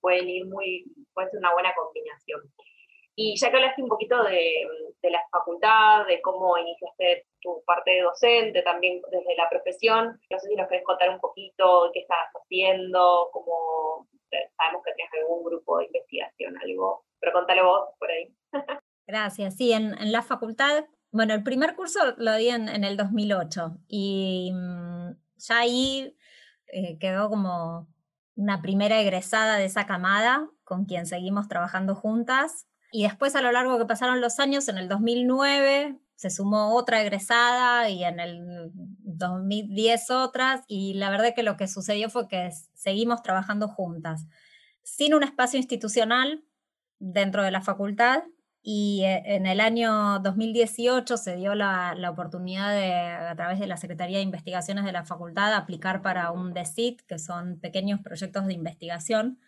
pueden 0.01 0.29
ir 0.29 0.47
muy, 0.47 0.85
puede 1.15 1.31
ser 1.31 1.39
una 1.39 1.53
buena 1.53 1.75
combinación. 1.75 2.41
Y 3.19 3.35
ya 3.39 3.51
que 3.51 3.57
hablaste 3.57 3.83
un 3.83 3.89
poquito 3.89 4.23
de, 4.25 4.69
de, 5.01 5.11
la 5.11 5.23
facultad, 5.33 6.07
de 6.07 6.21
cómo 6.21 6.59
iniciaste 6.59 7.27
tu 7.41 7.63
parte 7.65 7.93
de 7.93 8.03
docente, 8.03 8.61
también 8.61 9.01
desde 9.11 9.37
la 9.37 9.49
profesión, 9.49 10.21
no 10.29 10.39
sé 10.39 10.49
si 10.49 10.55
nos 10.55 10.69
querés 10.69 10.85
contar 10.85 11.09
un 11.09 11.19
poquito 11.19 11.91
qué 11.95 12.01
estás 12.01 12.29
haciendo, 12.35 13.31
cómo 13.33 14.07
sabemos 14.59 14.83
que 14.85 14.93
tienes 14.93 15.15
algún 15.15 15.45
grupo 15.45 15.79
de 15.79 15.87
investigación, 15.87 16.59
algo, 16.59 17.05
pero 17.19 17.33
contale 17.33 17.63
vos 17.63 17.89
por 17.99 18.11
ahí. 18.11 18.29
Gracias. 19.07 19.57
Sí, 19.57 19.73
en, 19.73 19.95
la 20.11 20.23
facultad, 20.23 20.85
bueno, 21.12 21.35
el 21.35 21.42
primer 21.42 21.77
curso 21.77 22.01
lo 22.19 22.35
di 22.35 22.49
en, 22.49 22.69
el 22.69 22.97
2008 22.97 23.79
y 23.88 24.53
mm, 24.53 25.11
ya 25.37 25.59
ahí 25.59 26.16
eh, 26.73 26.99
quedó 26.99 27.29
como 27.29 27.88
una 28.35 28.61
primera 28.61 29.01
egresada 29.01 29.57
de 29.57 29.64
esa 29.64 29.87
camada 29.87 30.49
con 30.64 30.85
quien 30.85 31.07
seguimos 31.07 31.49
trabajando 31.49 31.95
juntas. 31.95 32.66
Y 32.92 33.05
después 33.05 33.35
a 33.37 33.42
lo 33.42 33.53
largo 33.53 33.79
que 33.79 33.87
pasaron 33.87 34.21
los 34.21 34.38
años, 34.40 34.69
en 34.69 34.79
el 34.79 34.88
2009 34.88 35.99
se 36.16 36.31
sumó 36.31 36.75
otra 36.75 37.03
egresada 37.03 37.90
y 37.90 38.05
en 38.05 38.21
el 38.21 38.71
2010 38.73 40.11
otras. 40.11 40.62
Y 40.66 40.95
la 40.95 41.11
verdad 41.11 41.35
que 41.35 41.42
lo 41.42 41.57
que 41.57 41.69
sucedió 41.69 42.11
fue 42.11 42.29
que 42.29 42.51
seguimos 42.75 43.23
trabajando 43.23 43.69
juntas, 43.69 44.27
sin 44.83 45.14
un 45.14 45.23
espacio 45.23 45.59
institucional 45.59 46.42
dentro 46.99 47.42
de 47.42 47.51
la 47.51 47.61
facultad, 47.61 48.23
y 48.68 49.05
eh, 49.05 49.22
en 49.37 49.46
el 49.46 49.61
año 49.61 50.18
2018 50.18 51.16
se 51.18 51.37
dio 51.37 51.55
la, 51.55 51.96
oportunidad 52.11 52.72
de, 52.72 52.92
a 52.92 53.37
través 53.37 53.61
de 53.61 53.68
la 53.68 53.76
Secretaría 53.76 54.16
de 54.16 54.24
Investigaciones 54.24 54.85
de 54.85 54.90
la 54.90 55.05
Facultad, 55.05 55.55
aplicar 55.55 56.02
para 56.02 56.33
un 56.33 56.52
DECIT, 56.52 57.02
que 57.02 57.20
son 57.20 57.61
pequeños 57.61 58.00
proyectos 58.00 58.44
de 58.44 58.55
investigación, 58.55 59.38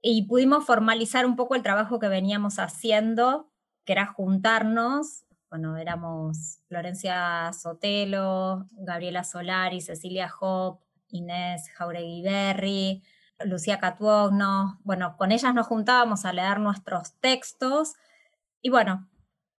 y 0.00 0.28
pudimos 0.28 0.64
formalizar 0.64 1.26
un 1.26 1.34
poco 1.34 1.56
el 1.56 1.64
trabajo 1.64 1.98
que 1.98 2.06
veníamos 2.06 2.60
haciendo, 2.60 3.50
que 3.84 3.94
era 3.94 4.06
juntarnos, 4.06 5.24
bueno, 5.50 5.76
éramos 5.76 6.60
Florencia 6.68 7.52
Sotelo, 7.52 8.68
Gabriela 8.70 9.24
Solari, 9.24 9.80
Cecilia 9.80 10.32
Hop, 10.40 10.78
Inés 11.08 11.68
Jauregui 11.74 12.22
Berry, 12.22 13.02
Lucía 13.44 13.80
Catuogno, 13.80 14.78
bueno, 14.84 15.16
con 15.16 15.32
ellas 15.32 15.52
nos 15.52 15.66
juntábamos 15.66 16.24
a 16.24 16.32
leer 16.32 16.60
nuestros 16.60 17.14
textos, 17.18 17.94
y 18.62 18.70
bueno, 18.70 19.08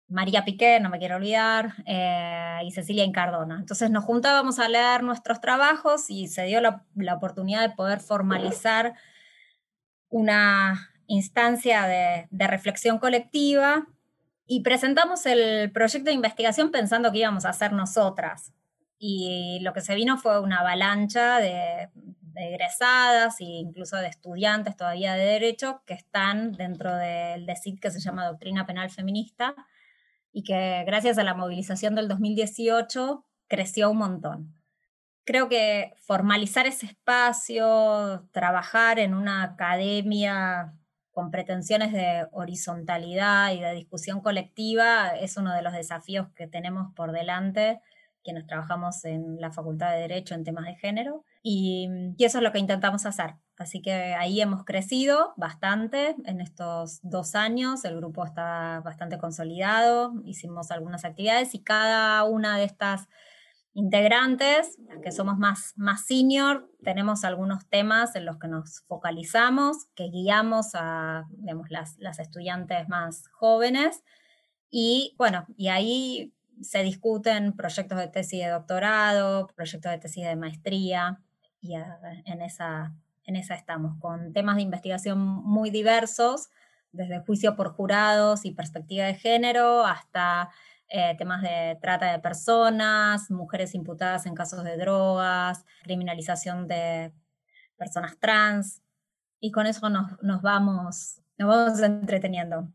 María 0.08 0.46
Piqué, 0.46 0.80
no 0.80 0.90
me 0.90 1.00
quiero 1.00 1.16
olvidar, 1.16 1.74
eh, 1.86 2.60
y 2.64 2.72
Cecilia 2.72 3.04
Incardona. 3.04 3.58
Entonces 3.60 3.90
nos 3.90 4.04
juntábamos 4.04 4.60
a 4.60 4.70
leer 4.70 5.04
nuestros 5.04 5.42
trabajos 5.42 6.10
y 6.10 6.28
se 6.28 6.44
dio 6.44 6.62
la, 6.62 6.86
oportunidad 7.16 7.68
de 7.68 7.76
poder 7.76 8.00
formalizar 8.00 8.94
una 10.10 10.92
instancia 11.08 11.84
de, 11.84 12.28
reflexión 12.48 13.00
colectiva 13.00 13.88
y 14.46 14.62
presentamos 14.62 15.26
el 15.26 15.72
proyecto 15.72 16.10
de 16.10 16.16
investigación 16.16 16.72
pensando 16.72 17.12
que 17.12 17.20
íbamos 17.20 17.46
a 17.46 17.50
hacer 17.50 17.74
nosotras. 17.74 18.54
Y 19.00 19.60
lo 19.64 19.74
que 19.74 19.82
se 19.82 19.96
vino 19.96 20.18
fue 20.18 20.40
una 20.40 20.60
avalancha 20.60 21.40
de 21.40 21.90
egresadas 22.36 23.40
e 23.42 23.46
incluso 23.46 23.98
de 23.98 24.08
estudiantes 24.08 24.76
todavía 24.76 25.14
de 25.14 25.26
derecho 25.26 25.82
que 25.86 25.94
están 25.94 26.54
dentro 26.54 26.96
del 26.96 27.46
DECIT 27.46 27.80
que 27.80 27.92
se 27.92 28.00
llama 28.00 28.26
Doctrina 28.28 28.66
Penal 28.66 28.90
Feminista 28.90 29.56
y 30.32 30.44
que 30.44 30.84
gracias 30.86 31.18
a 31.18 31.24
la 31.24 31.34
movilización 31.36 31.96
del 31.96 32.08
2018 32.08 33.26
creció 33.48 33.92
un 33.92 33.98
montón. 33.98 34.56
Creo 35.26 35.48
que 35.48 35.94
formalizar 36.02 36.66
ese 36.66 36.88
espacio, 36.88 38.28
trabajar 38.32 39.00
en 39.00 39.14
una 39.14 39.44
academia 39.44 40.74
con 41.12 41.30
pretensiones 41.30 41.94
de 41.94 42.28
horizontalidad 42.32 43.54
y 43.54 43.62
de 43.62 43.74
discusión 43.74 44.22
colectiva 44.22 45.16
es 45.16 45.38
uno 45.38 45.54
de 45.54 45.62
los 45.62 45.74
desafíos 45.74 46.28
que 46.36 46.48
tenemos 46.48 46.94
por 46.96 47.12
delante 47.12 47.80
quienes 48.24 48.48
trabajamos 48.48 49.06
en 49.06 49.40
la 49.40 49.52
Facultad 49.52 49.92
de 49.92 50.00
Derecho 50.00 50.34
en 50.34 50.44
temas 50.44 50.66
de 50.66 50.76
género 50.76 51.24
Mm, 51.44 52.16
y, 52.18 52.26
eso 52.26 52.38
es 52.38 52.44
lo 52.44 52.52
que 52.52 52.60
intentamos 52.60 53.06
hacer. 53.06 53.36
Así 53.58 53.82
que 53.82 53.94
ahí 54.16 54.42
hemos 54.42 54.66
crecido 54.66 55.34
bastante 55.38 56.16
en 56.26 56.42
estos 56.42 57.00
dos 57.04 57.36
años, 57.36 57.86
el 57.86 57.98
grupo 57.98 58.26
está 58.26 58.82
bastante 58.84 59.20
consolidado, 59.20 60.14
hicimos 60.26 60.72
algunas 60.72 61.06
actividades 61.06 61.54
y 61.54 61.62
cada 61.64 62.24
una 62.24 62.58
de 62.58 62.64
estas 62.64 63.08
integrantes, 63.76 64.78
que 65.04 65.12
somos 65.12 65.38
más, 65.38 65.74
más 65.76 66.06
senior, 66.06 66.70
tenemos 66.84 67.24
algunos 67.24 67.68
temas 67.70 68.16
en 68.16 68.26
los 68.26 68.38
que 68.38 68.48
nos 68.48 68.82
focalizamos, 68.88 69.86
que 69.96 70.10
guiamos 70.10 70.72
a 70.76 71.26
las, 71.70 71.98
las 71.98 72.20
estudiantes 72.20 72.88
más 72.88 73.28
jóvenes. 73.30 74.04
Y 74.70 75.16
bueno, 75.18 75.46
y 75.58 75.70
ahí 75.70 76.34
se 76.62 76.84
discuten 76.84 77.54
proyectos 77.54 77.98
de 77.98 78.08
tesis 78.08 78.44
de 78.44 78.50
doctorado, 78.50 79.48
proyectos 79.56 79.92
de 79.92 79.98
tesis 79.98 80.26
de 80.26 80.36
maestría, 80.36 81.20
y 81.64 81.76
en, 82.26 82.42
esa, 82.42 82.94
en 83.26 83.38
esa 83.38 83.56
estamos, 83.56 83.98
con 84.00 84.34
temas 84.34 84.58
de 84.58 84.64
investigación 84.64 85.20
muy 85.20 85.70
diversos, 85.70 86.50
desde 86.92 87.22
juicio 87.22 87.56
por 87.56 87.70
jurados 87.70 88.46
y 88.46 88.52
perspectiva 88.52 89.06
de 89.06 89.16
género 89.16 89.86
hasta 89.86 90.50
eh, 90.90 91.16
temas 91.18 91.42
de 91.42 91.78
trata 91.82 92.12
de 92.12 92.20
personas, 92.20 93.32
mujeres 93.32 93.74
imputadas 93.76 94.26
en 94.26 94.36
casos 94.36 94.64
de 94.66 94.78
drogas, 94.78 95.66
criminalización 95.84 96.68
de 96.68 97.14
personas 97.78 98.20
trans, 98.20 98.82
y 99.40 99.52
con 99.52 99.66
eso 99.66 99.90
nos, 99.90 100.22
nos, 100.22 100.42
vamos, 100.42 101.22
nos 101.38 101.48
vamos 101.48 101.80
entreteniendo. 101.82 102.68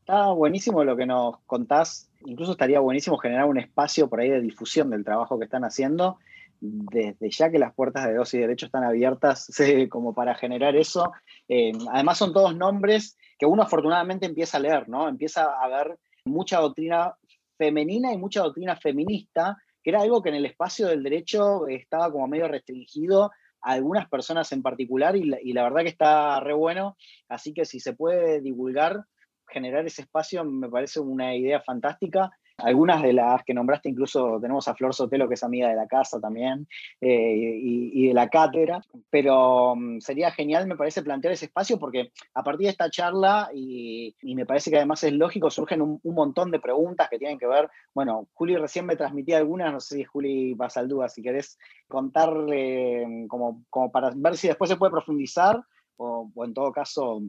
Está 0.00 0.32
buenísimo 0.32 0.82
lo 0.82 0.96
que 0.96 1.06
nos 1.06 1.38
contás, 1.46 2.10
incluso 2.24 2.52
estaría 2.52 2.80
buenísimo 2.80 3.18
generar 3.18 3.46
un 3.46 3.58
espacio 3.58 4.08
por 4.08 4.18
ahí 4.18 4.30
de 4.30 4.40
difusión 4.40 4.90
del 4.90 5.04
trabajo 5.04 5.38
que 5.38 5.44
están 5.44 5.64
haciendo 5.64 6.18
desde 6.60 7.30
ya 7.30 7.50
que 7.50 7.58
las 7.58 7.74
puertas 7.74 8.06
de 8.06 8.14
dos 8.14 8.32
y 8.34 8.38
derecho 8.38 8.66
están 8.66 8.84
abiertas 8.84 9.50
como 9.90 10.14
para 10.14 10.34
generar 10.34 10.76
eso. 10.76 11.12
Eh, 11.48 11.72
además 11.92 12.18
son 12.18 12.32
todos 12.32 12.56
nombres 12.56 13.16
que 13.38 13.46
uno 13.46 13.62
afortunadamente 13.62 14.26
empieza 14.26 14.56
a 14.56 14.60
leer, 14.60 14.88
¿no? 14.88 15.08
Empieza 15.08 15.44
a 15.44 15.68
ver 15.68 15.98
mucha 16.24 16.60
doctrina 16.60 17.14
femenina 17.56 18.12
y 18.12 18.18
mucha 18.18 18.42
doctrina 18.42 18.76
feminista, 18.76 19.56
que 19.82 19.90
era 19.90 20.02
algo 20.02 20.22
que 20.22 20.30
en 20.30 20.36
el 20.36 20.46
espacio 20.46 20.88
del 20.88 21.02
derecho 21.02 21.66
estaba 21.68 22.10
como 22.10 22.26
medio 22.26 22.48
restringido 22.48 23.30
a 23.62 23.72
algunas 23.72 24.08
personas 24.08 24.50
en 24.52 24.62
particular 24.62 25.16
y 25.16 25.24
la, 25.24 25.38
y 25.42 25.52
la 25.52 25.62
verdad 25.62 25.82
que 25.82 25.88
está 25.88 26.40
re 26.40 26.54
bueno, 26.54 26.96
así 27.28 27.52
que 27.52 27.64
si 27.64 27.80
se 27.80 27.94
puede 27.94 28.40
divulgar, 28.40 29.04
generar 29.48 29.86
ese 29.86 30.02
espacio 30.02 30.44
me 30.44 30.68
parece 30.68 31.00
una 31.00 31.34
idea 31.34 31.60
fantástica 31.60 32.30
algunas 32.58 33.02
de 33.02 33.12
las 33.12 33.44
que 33.44 33.54
nombraste, 33.54 33.88
incluso 33.88 34.38
tenemos 34.40 34.66
a 34.68 34.74
Flor 34.74 34.94
Sotelo, 34.94 35.28
que 35.28 35.34
es 35.34 35.42
amiga 35.42 35.68
de 35.68 35.76
la 35.76 35.86
casa 35.86 36.20
también, 36.20 36.66
eh, 37.00 37.58
y, 37.60 38.08
de 38.08 38.14
la 38.14 38.28
cátedra, 38.28 38.80
pero 39.10 39.74
mm, 39.76 40.00
sería 40.00 40.30
genial, 40.30 40.66
me 40.66 40.76
parece, 40.76 41.02
plantear 41.02 41.32
ese 41.32 41.46
espacio 41.46 41.78
porque 41.78 42.12
a 42.34 42.42
partir 42.42 42.66
de 42.66 42.70
esta 42.70 42.90
charla, 42.90 43.50
y, 43.52 44.14
me 44.22 44.46
parece 44.46 44.70
que 44.70 44.76
además 44.76 45.02
es 45.04 45.12
lógico, 45.12 45.50
surgen 45.50 45.82
un, 45.82 46.00
montón 46.04 46.50
de 46.50 46.60
preguntas 46.60 47.08
que 47.10 47.18
tienen 47.18 47.38
que 47.38 47.46
ver, 47.46 47.68
bueno, 47.94 48.28
Juli 48.32 48.56
recién 48.56 48.86
me 48.86 48.96
transmitía 48.96 49.38
algunas, 49.38 49.72
no 49.72 49.80
sé 49.80 49.96
si 49.96 50.04
Juli 50.04 50.54
Basaldúa, 50.54 51.08
si 51.08 51.22
querés 51.22 51.58
contarle 51.88 53.06
mm, 53.06 53.26
como, 53.26 53.64
como 53.68 53.90
para 53.90 54.10
ver 54.14 54.36
si 54.36 54.48
después 54.48 54.70
se 54.70 54.76
puede 54.76 54.92
profundizar 54.92 55.60
o, 55.96 56.30
en 56.44 56.54
todo 56.54 56.72
caso 56.72 57.22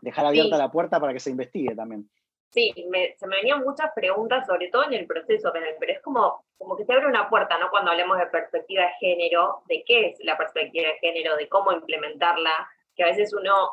dejar 0.00 0.26
abierta 0.26 0.58
la 0.58 0.70
puerta 0.70 1.00
para 1.00 1.12
que 1.12 1.20
se 1.20 1.30
investigue 1.30 1.74
también. 1.74 2.08
Sí, 2.52 2.70
se 3.16 3.26
me 3.26 3.36
venían 3.36 3.64
muchas 3.64 3.92
preguntas, 3.94 4.46
sobre 4.46 4.68
todo 4.68 4.84
en 4.84 4.92
el 4.92 5.06
proceso 5.06 5.50
pero 5.52 5.92
es 5.92 6.00
como, 6.02 6.44
como 6.58 6.76
que 6.76 6.84
se 6.84 6.92
abre 6.92 7.06
una 7.06 7.30
puerta, 7.30 7.56
¿no? 7.58 7.70
Cuando 7.70 7.92
hablemos 7.92 8.18
de 8.18 8.26
perspectiva 8.26 8.82
de 8.82 8.92
género, 9.00 9.62
de 9.68 9.82
qué 9.86 10.08
es 10.08 10.18
la 10.20 10.36
perspectiva 10.36 10.88
de 10.88 10.98
género, 10.98 11.34
de 11.36 11.48
cómo 11.48 11.72
implementarla, 11.72 12.68
que 12.94 13.04
a 13.04 13.06
veces 13.06 13.32
uno 13.32 13.72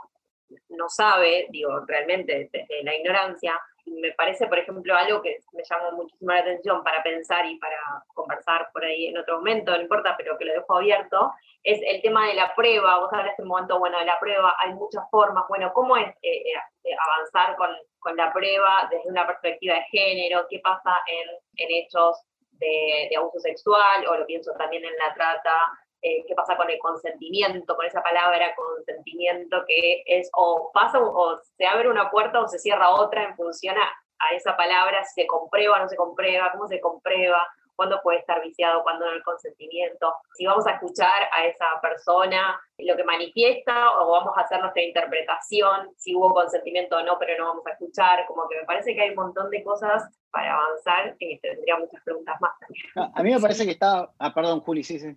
no 0.70 0.88
sabe, 0.88 1.48
digo, 1.50 1.82
realmente 1.86 2.50
desde 2.52 2.84
la 2.84 2.96
ignorancia, 2.96 3.60
me 3.89 4.12
parece, 4.13 4.47
por 4.47 4.60
ejemplo, 4.60 4.95
algo 4.95 5.21
que 5.21 5.39
me 5.54 5.63
llamó 5.63 5.91
muchísimo 5.91 6.32
la 6.32 6.39
atención 6.39 6.84
para 6.84 7.04
pensar 7.04 7.45
y 7.45 7.58
para 7.58 7.78
conversar 8.13 8.69
por 8.71 8.84
ahí 8.84 9.08
en 9.08 9.17
otro 9.17 9.38
momento, 9.38 9.71
no 9.71 9.82
importa, 9.82 10.15
pero 10.17 10.38
que 10.38 10.45
lo 10.45 10.54
dejo 10.54 10.78
abierto, 10.78 11.34
es 11.63 11.80
el 11.86 12.02
tema 12.02 12.28
de 12.28 12.36
la 12.36 12.54
prueba. 12.56 12.99
Vos 12.99 13.12
hablaste 13.12 13.41
un 13.41 13.49
momento, 13.49 13.80
bueno, 13.80 13.99
de 13.99 14.06
la 14.06 14.19
prueba, 14.19 14.56
hay 14.60 14.73
muchas 14.73 15.04
formas. 15.10 15.45
Bueno, 15.49 15.71
¿cómo 15.73 15.97
es 15.97 16.08
eh, 16.21 16.43
eh, 16.84 16.95
avanzar 17.08 17.56
con, 17.56 17.69
con, 17.99 18.15
la 18.15 18.32
prueba 18.32 18.88
desde 18.89 19.10
una 19.10 19.28
perspectiva 19.28 19.75
de 19.75 19.84
género? 19.91 20.45
¿Qué 20.49 20.60
pasa 20.60 21.02
en, 21.08 21.30
en 21.58 21.84
hechos 21.84 22.21
de, 22.52 23.08
de 23.10 23.17
abuso 23.17 23.39
sexual? 23.39 24.08
O 24.08 24.17
lo 24.17 24.25
pienso 24.25 24.52
también 24.58 24.86
en 24.86 24.95
la 24.97 25.13
trata 25.13 25.52
eh, 26.01 26.23
qué 26.25 26.33
pasa 26.33 26.55
con 26.55 26.69
el 26.69 26.79
consentimiento, 26.79 27.75
con 27.75 27.85
esa 27.85 28.01
palabra 28.01 28.55
consentimiento 28.55 29.63
que 29.67 30.03
es 30.05 30.29
o 30.33 30.71
pasa 30.73 30.99
o 30.99 31.39
se 31.57 31.65
abre 31.65 31.89
una 31.89 32.09
puerta 32.09 32.39
o 32.39 32.47
se 32.47 32.57
cierra 32.57 32.91
otra 32.91 33.23
en 33.23 33.35
función 33.35 33.75
a, 33.77 34.35
esa 34.35 34.55
palabra, 34.57 35.01
si 35.05 35.21
se 35.21 35.27
comprueba 35.27 35.77
o 35.77 35.79
no 35.79 35.88
se 35.88 35.95
comprueba, 35.95 36.51
cómo 36.51 36.67
se 36.67 36.81
comprueba, 36.81 37.41
cuándo 37.77 38.01
puede 38.03 38.19
estar 38.19 38.41
viciado, 38.41 38.83
cuándo 38.83 39.05
no 39.05 39.13
el 39.13 39.23
consentimiento, 39.23 40.13
si 40.33 40.45
vamos 40.45 40.67
a 40.67 40.71
escuchar 40.71 41.29
a 41.33 41.45
esa 41.45 41.65
persona 41.81 42.59
lo 42.77 42.97
que 42.97 43.05
manifiesta 43.05 43.97
o 43.97 44.12
vamos 44.12 44.38
a 44.38 44.41
hacer 44.41 44.59
nuestra 44.59 44.83
interpretación, 44.83 45.93
si 45.95 46.13
hubo 46.15 46.33
consentimiento 46.33 46.97
o 46.97 47.03
no, 47.03 47.17
pero 47.17 47.38
no 47.38 47.47
vamos 47.47 47.65
a 47.67 47.71
escuchar, 47.71 48.25
como 48.27 48.47
que 48.49 48.57
me 48.57 48.65
parece 48.65 48.93
que 48.93 49.01
hay 49.01 49.09
un 49.12 49.15
montón 49.15 49.49
de 49.49 49.63
cosas 49.63 50.03
para 50.31 50.53
avanzar 50.53 51.15
y 51.19 51.39
tendría 51.39 51.77
muchas 51.77 52.03
preguntas 52.03 52.35
más 52.41 52.51
también. 52.59 53.13
A 53.15 53.23
mí 53.23 53.33
me 53.33 53.39
parece 53.39 53.65
que 53.65 53.71
está, 53.71 54.12
ah, 54.19 54.33
perdón, 54.33 54.59
Juli, 54.59 54.83
sí, 54.83 54.99
sí. 54.99 55.15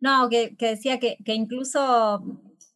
No, 0.00 0.28
que, 0.28 0.54
decía 0.58 0.98
que, 0.98 1.18
incluso 1.26 2.22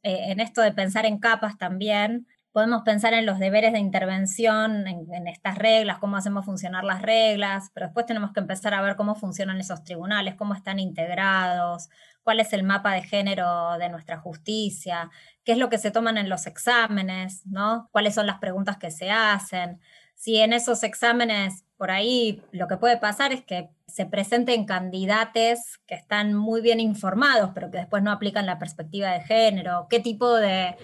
eh, 0.02 0.30
en 0.30 0.40
esto 0.40 0.62
de 0.62 0.72
pensar 0.72 1.06
en 1.06 1.18
capas 1.18 1.59
también, 1.59 2.26
podemos 2.52 2.83
pensar 2.83 3.14
en 3.14 3.26
los 3.26 3.38
deberes 3.38 3.72
de 3.72 3.78
intervención, 3.78 4.87
en, 4.87 5.28
estas 5.28 5.56
reglas, 5.56 5.98
cómo 5.98 6.16
hacemos 6.16 6.44
funcionar 6.44 6.85
las 6.85 7.02
reglas, 7.02 7.70
pero 7.74 7.87
después 7.87 8.06
tenemos 8.06 8.33
que 8.33 8.40
empezar 8.40 8.74
a 8.74 8.83
ver 8.83 8.96
cómo 8.96 9.14
funcionan 9.14 9.61
esos 9.61 9.85
tribunales, 9.85 10.35
cómo 10.35 10.54
están 10.54 10.78
integrados, 10.78 11.88
cuál 12.22 12.40
es 12.40 12.52
el 12.52 12.64
mapa 12.64 12.92
de 12.94 13.02
género 13.02 13.78
de 13.78 13.88
nuestra 13.88 14.18
justicia, 14.18 15.11
qué 15.44 15.52
es 15.52 15.59
lo 15.59 15.68
que 15.68 15.78
se 15.78 15.90
toman 15.90 16.18
en 16.18 16.28
los 16.28 16.46
exámenes, 16.46 17.46
¿no? 17.46 17.88
cuáles 17.92 18.14
son 18.14 18.26
las 18.26 18.38
preguntas 18.38 18.78
que 18.78 18.90
se 18.90 19.11
hacen. 19.11 19.80
Si 20.20 20.37
en 20.37 20.52
esos 20.52 20.83
exámenes 20.83 21.64
por 21.78 21.90
ahí 21.90 22.42
lo 22.52 22.68
que 22.68 22.76
puede 22.76 22.98
pasar 22.98 23.33
es 23.33 23.42
que 23.42 23.70
se 23.87 24.04
presenten 24.04 24.66
candidatos 24.66 25.80
que 25.87 25.94
están 25.94 26.35
muy 26.35 26.61
bien 26.61 26.78
informados, 26.78 27.52
pero 27.54 27.70
que 27.70 27.78
después 27.78 28.02
no 28.02 28.12
aplican 28.12 28.44
la 28.44 28.59
perspectiva 28.59 29.12
de 29.12 29.22
género, 29.22 29.87
qué 29.88 29.98
tipo 29.98 30.35
de, 30.35 30.76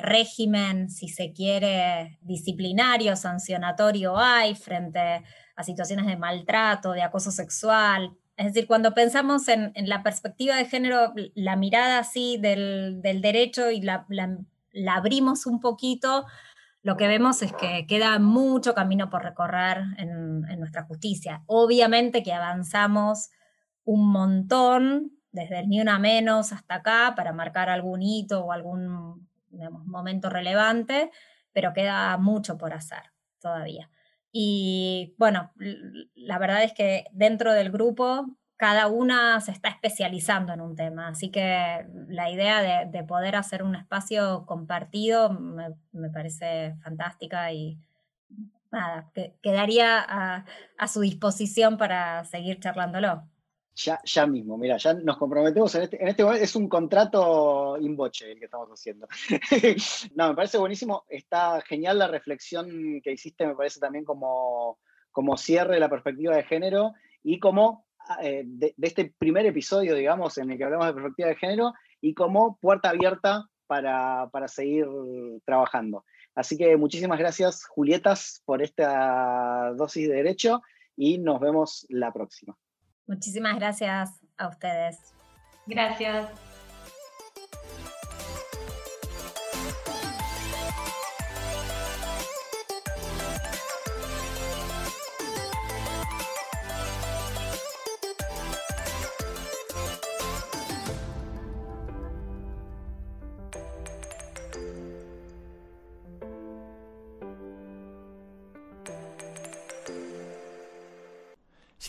régimen, 0.00 0.90
si 0.90 1.06
se 1.06 1.32
quiere, 1.32 2.18
disciplinario, 2.22 3.14
sancionatorio 3.14 4.18
hay 4.18 4.56
frente 4.56 5.22
a 5.54 5.62
situaciones 5.62 6.06
de 6.06 6.16
maltrato, 6.16 6.90
de 6.90 7.02
acoso 7.02 7.30
sexual. 7.30 8.10
Es 8.36 8.46
decir, 8.46 8.66
cuando 8.66 8.92
pensamos 8.92 9.46
en, 9.46 9.72
la 9.86 10.02
perspectiva 10.02 10.56
de 10.56 10.64
género, 10.64 11.14
la 11.36 11.54
mirada 11.54 12.00
así 12.00 12.38
del, 12.38 13.02
derecho 13.02 13.70
y 13.70 13.82
la 13.82 14.04
abrimos 14.96 15.46
un 15.46 15.60
poquito, 15.60 16.26
lo 16.82 16.96
que 16.96 17.06
vemos 17.06 17.42
es 17.42 17.52
que 17.52 17.86
queda 17.86 18.18
mucho 18.18 18.74
camino 18.74 19.08
por 19.08 19.22
recorrer 19.22 19.82
en, 19.98 20.40
nuestra 20.58 20.82
justicia. 20.84 21.42
Obviamente 21.46 22.22
que 22.22 22.32
avanzamos 22.32 23.30
un 23.84 24.10
montón, 24.12 25.12
desde 25.30 25.60
el 25.60 25.68
ni 25.68 25.80
una 25.80 25.98
menos 25.98 26.52
hasta 26.52 26.76
acá, 26.76 27.14
para 27.16 27.32
marcar 27.32 27.70
algún 27.70 28.02
hito 28.02 28.44
o 28.44 28.52
algún 28.52 29.28
momento 29.86 30.28
relevante, 30.28 31.10
pero 31.52 31.72
queda 31.72 32.16
mucho 32.18 32.58
por 32.58 32.72
hacer 32.74 33.02
todavía. 33.40 33.88
Y 34.32 35.14
bueno, 35.18 35.52
la 36.14 36.38
verdad 36.38 36.64
es 36.64 36.72
que 36.72 37.04
dentro 37.12 37.52
del 37.52 37.70
grupo 37.70 38.26
cada 38.62 38.86
una 38.86 39.40
se 39.40 39.50
está 39.50 39.70
especializando 39.70 40.52
en 40.52 40.60
un 40.60 40.76
tema, 40.76 41.08
así 41.08 41.32
que 41.32 41.84
la 42.06 42.30
idea 42.30 42.86
de, 42.86 43.02
poder 43.02 43.34
hacer 43.34 43.64
un 43.64 43.74
espacio 43.74 44.46
compartido 44.46 45.30
me, 45.30 46.10
parece 46.10 46.76
fantástica 46.80 47.52
y 47.52 47.76
nada, 48.70 49.10
que, 49.14 49.34
quedaría 49.42 49.98
a, 50.78 50.86
su 50.86 51.00
disposición 51.00 51.76
para 51.76 52.24
seguir 52.24 52.60
charlándolo. 52.60 53.24
Ya, 53.74 54.00
ya 54.04 54.28
mismo, 54.28 54.56
mira, 54.56 54.76
ya 54.76 54.94
nos 54.94 55.16
comprometemos 55.16 55.74
en 55.74 55.82
este, 55.82 56.00
en 56.00 56.06
este 56.06 56.22
momento, 56.22 56.44
es 56.44 56.54
un 56.54 56.68
contrato 56.68 57.76
inboche 57.80 58.30
el 58.30 58.38
que 58.38 58.44
estamos 58.44 58.68
haciendo. 58.68 59.08
no, 60.14 60.28
me 60.28 60.34
parece 60.36 60.58
buenísimo, 60.58 61.04
está 61.08 61.60
genial 61.62 61.98
la 61.98 62.06
reflexión 62.06 63.00
que 63.02 63.10
hiciste, 63.10 63.44
me 63.44 63.56
parece 63.56 63.80
también 63.80 64.04
como, 64.04 64.78
como 65.10 65.36
cierre 65.36 65.74
de 65.74 65.80
la 65.80 65.90
perspectiva 65.90 66.36
de 66.36 66.44
género 66.44 66.92
y 67.24 67.40
como 67.40 67.86
eh, 68.22 68.42
de, 68.44 68.74
este 68.80 69.14
primer 69.18 69.46
episodio, 69.46 69.94
digamos, 69.94 70.38
en 70.38 70.50
el 70.50 70.58
que 70.58 70.64
hablamos 70.64 70.86
de 70.86 70.94
perspectiva 70.94 71.28
de 71.28 71.36
género 71.36 71.72
y 72.00 72.14
como 72.14 72.56
puerta 72.56 72.90
abierta 72.90 73.46
para, 73.66 74.28
para 74.30 74.48
seguir 74.48 74.86
trabajando. 75.44 76.04
Así 76.34 76.56
que 76.56 76.76
muchísimas 76.76 77.18
gracias, 77.18 77.64
Julietas, 77.66 78.42
por 78.44 78.62
esta 78.62 79.72
dosis 79.74 80.08
de 80.08 80.14
derecho 80.14 80.62
y 80.96 81.18
nos 81.18 81.40
vemos 81.40 81.86
la 81.88 82.12
próxima. 82.12 82.56
Muchísimas 83.06 83.56
gracias 83.56 84.20
a 84.36 84.48
ustedes. 84.48 85.14
Gracias. 85.66 86.51